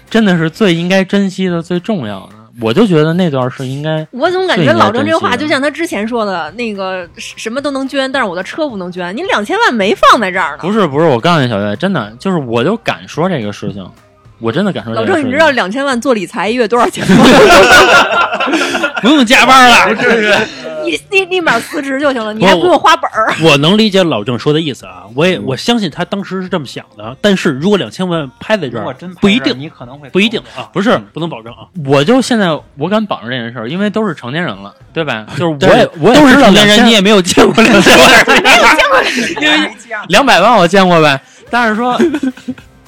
[0.08, 2.30] 真的是最应该珍惜的、最重要的。
[2.60, 9.16] 我就觉得那段是应该我总感最应该觉老郑这话就像他之前说的那个什么都能捐，但是我的车不能捐。
[9.16, 10.58] 你两千万没放在这儿呢。
[10.60, 13.84] 不是不是，我告诉你，小月，真的就是我就敢说这个事情，
[14.38, 15.30] 我真的敢说这老郑，个事情。
[15.30, 17.24] 你知道两千万做理财一月多少钱吗？
[19.02, 19.88] 不用加班了。
[19.88, 19.96] 你
[20.84, 23.34] 你立立马辞职就行了，你还不用花本儿。
[23.42, 27.16] 我能理解老郑说的意思啊，我也我相信他当时是这么想的。
[27.20, 31.66] 但是如果两千万拍在这儿不一定，你可能会不一定啊，不是不能保证啊。
[31.86, 35.26] 我就现在我敢保证这件事儿，因为都是成年人了，对吧？
[35.38, 39.04] 就是我也我也都是成年人，2000你也没有见过两千万。
[39.40, 39.70] 因为
[40.08, 41.20] 两百万我见过呗，
[41.50, 41.98] 但是说，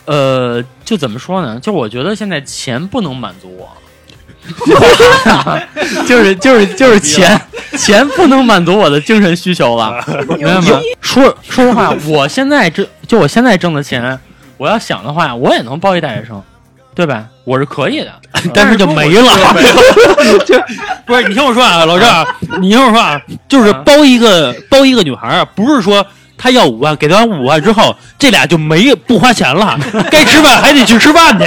[0.07, 1.59] 呃，就怎么说呢？
[1.61, 3.69] 就我觉得现在钱不能满足我，
[6.07, 7.41] 就是就是就是钱
[7.77, 10.03] 钱不能满足我的精神需求了，
[10.39, 10.81] 明白吗？
[11.01, 14.19] 说说实话，我现在这就我现在挣的钱，
[14.57, 16.43] 我要想的话，我也能包一大学生，
[16.95, 17.25] 对吧？
[17.45, 18.13] 我是可以的，
[18.53, 19.31] 但是就没了。
[20.45, 20.61] 就
[21.07, 22.27] 不是你听我说啊，老郑啊，
[22.61, 26.05] 你听我说啊，就是包一个包一个女孩啊，不是说
[26.37, 29.79] 他要五万，给他五万之后，这俩就没不花钱了，
[30.11, 31.45] 该吃饭还得去吃饭去，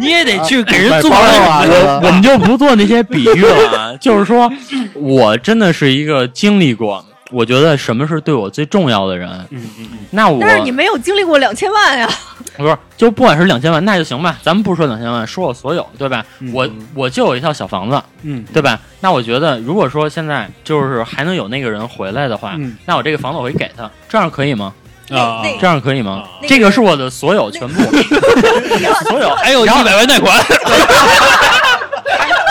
[0.00, 4.50] 你也得去给人做啊我我们就不做那些比喻了啊， 就是说
[4.94, 12.08] 我真的是一个经历过，我觉得什么是对我最重要的人，嗯嗯嗯，那我但是你没有经历过两千万呀，
[12.56, 16.24] 不是就不管是两千万那就行吧，咱们不说两千万，说我所有，对吧？
[16.52, 18.78] 我我就有一套小房子，嗯对吧？
[19.00, 24.72] 那我觉得如果说现在就是还能有那个人回来的话，嗯那我这个房子我会给他，这样可以吗？
[25.10, 26.22] 啊，那这样可以吗？
[26.24, 27.82] 啊这个是我的所有全部，
[29.08, 30.36] 所有还有一百万贷款，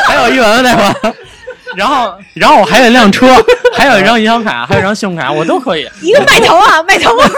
[0.06, 0.96] 还有一百万贷款，
[1.76, 3.28] 然后然后我还有一辆车，
[3.74, 5.90] 还有一张银行卡，还有一张信用卡，我都可以。
[6.02, 7.30] 一个卖头啊，卖头啊！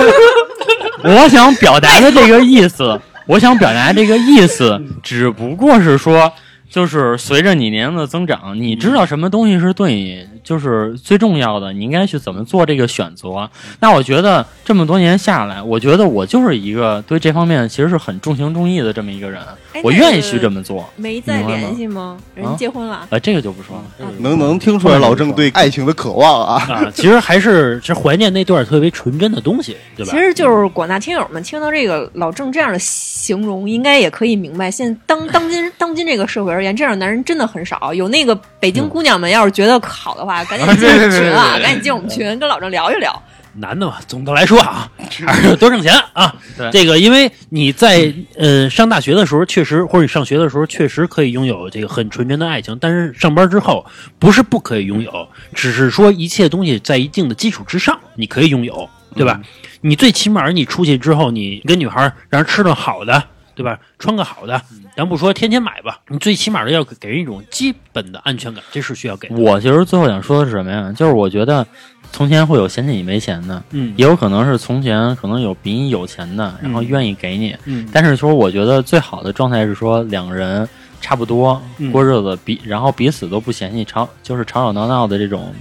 [1.04, 6.32] 我想表达的这个意思，我想表达这个意思，只不过是说，
[6.70, 13.50] 就是随着你年龄的增长，你知道什么东西是对你就是最重要的，你应该去怎么做这个选择。
[13.80, 19.42] 那我觉得这么多年下来，我觉得我就是一个对这方面其实是很重情重义的这么一个人，
[19.74, 20.88] 哎我愿意去这么做。
[20.96, 22.18] 没再联系吗？
[22.36, 23.08] 人啊结婚了。
[23.10, 24.12] 呃，这个就不说了。
[24.20, 26.64] 能能听出来老郑对爱情的渴望啊！
[26.70, 30.20] 啊，其实还是是怀念那段特别纯真的东西，对吧其？
[30.20, 37.94] 实就是广大听友们听到这个老郑这样的形容，应该也可以明白，现当当今当今这个社会而言，这样的男人真的很少。
[37.94, 43.24] 有那个北京姑娘们要是觉得好的话， 赶紧进我们群啊，赶紧进我们群，跟老郑聊一聊。
[43.56, 44.90] 男的嘛，总的来说啊，
[45.26, 46.34] 还是多挣钱啊。
[46.72, 53.86] 这个，因为你在呃上大学的时候，确实或者你上学的时候，确实可以拥有这个很纯真的爱情，但是上班之后
[54.20, 59.42] 不是不可以拥有，只是说一切东西在一定的基础之上，你可以拥有，对吧？
[59.82, 63.22] 你最起码你出去之后，你跟女孩儿让人吃顿好的。
[63.60, 63.78] 对吧？
[63.98, 64.62] 穿个好的，
[64.96, 69.36] 咱不说天天买吧，你最起码的要给给人一种基本的安全感，这是需要给的。
[69.36, 70.94] 我其实最后想说的是什么呀？
[70.96, 71.68] 就是我觉得
[72.14, 77.54] 从前会有嫌弃你没钱的，嗯也有可能是从前可能有比你有钱的，然后愿意给你。
[77.66, 80.66] 嗯但是说，我觉得最好的状态是说两个人
[81.02, 85.54] 差不多嗯过日子，彼然后彼此都不嫌弃吵，就是吵吵闹闹的这种，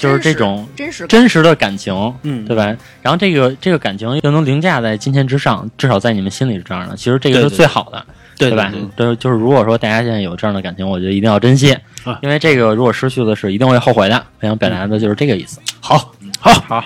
[0.00, 2.64] 就是这种真实真实的感情，嗯对吧？
[3.02, 6.96] 然后这个这个感情又能凌驾在金钱之上，至少在你们心里是这样的。
[6.96, 8.04] 其实这个是对对最好的。
[8.38, 8.72] 对吧？
[8.96, 14.24] 就是就是，如果说大家现在有这样的感情，我觉得一定要珍惜，啊因为这个如果失去的是一定会后悔的。
[14.40, 15.60] 我想表达的就是这个意思。
[15.78, 16.82] 好，好，好，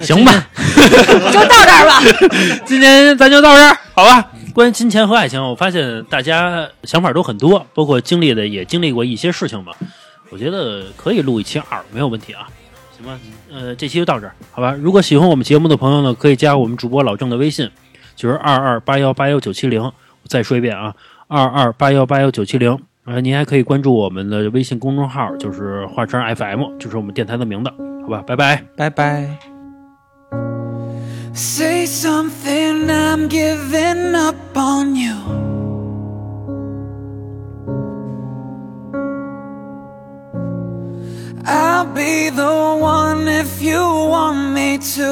[0.00, 0.46] 行吧，
[1.32, 2.02] 就到这儿吧。
[2.66, 4.28] 今天咱就到这儿，好吧？
[4.52, 9.72] 关于金钱和爱情，我发现大家想法都很多，包括经历的也经历过一些事情吧。
[10.32, 12.48] 我觉得可以录一期二，没有问题啊。
[12.96, 13.18] 行吧，
[13.50, 14.72] 呃，这期就到这儿，好吧？
[14.80, 17.70] 如果喜欢我们节目的朋友呢，可以加我们主播老郑的微信，
[18.16, 19.82] 就是二二八幺八幺九七零。
[19.82, 19.92] 我
[20.28, 20.94] 再说一遍啊，
[21.28, 22.78] 二二八幺八幺九七零。
[23.04, 27.70] 呃，您还可以关注我们的微信公众号，就是华晨 FM，就是我们电台的名字，
[28.02, 28.22] 好吧？
[28.24, 28.64] 拜拜。
[28.76, 29.38] 拜拜。
[31.34, 35.51] Say something, I'm giving up on you.
[41.44, 45.10] I'll be the one if you want me to.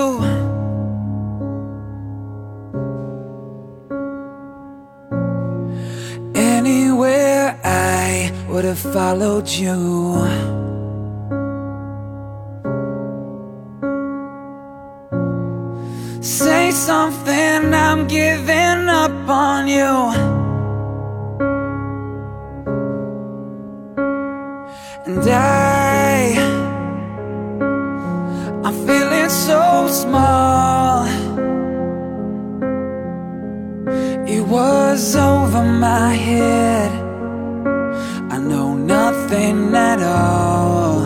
[6.35, 9.79] Anywhere I would have followed you.
[16.23, 20.31] Say something, I'm giving up on you.
[25.07, 25.70] And I,
[29.31, 31.07] so small.
[34.27, 36.91] It was over my head.
[38.33, 41.05] I know nothing at all.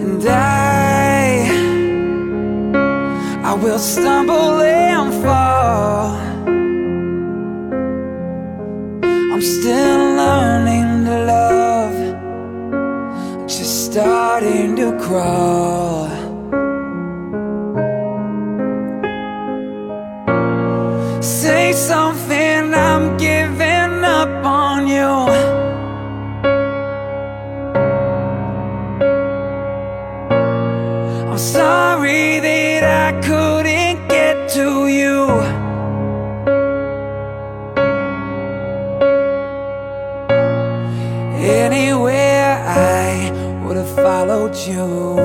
[0.00, 1.46] And I,
[3.44, 6.16] I will stumble and fall.
[9.32, 9.91] I'm still
[15.12, 15.61] crowd.
[44.68, 45.21] You.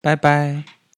[0.00, 0.77] 拜拜。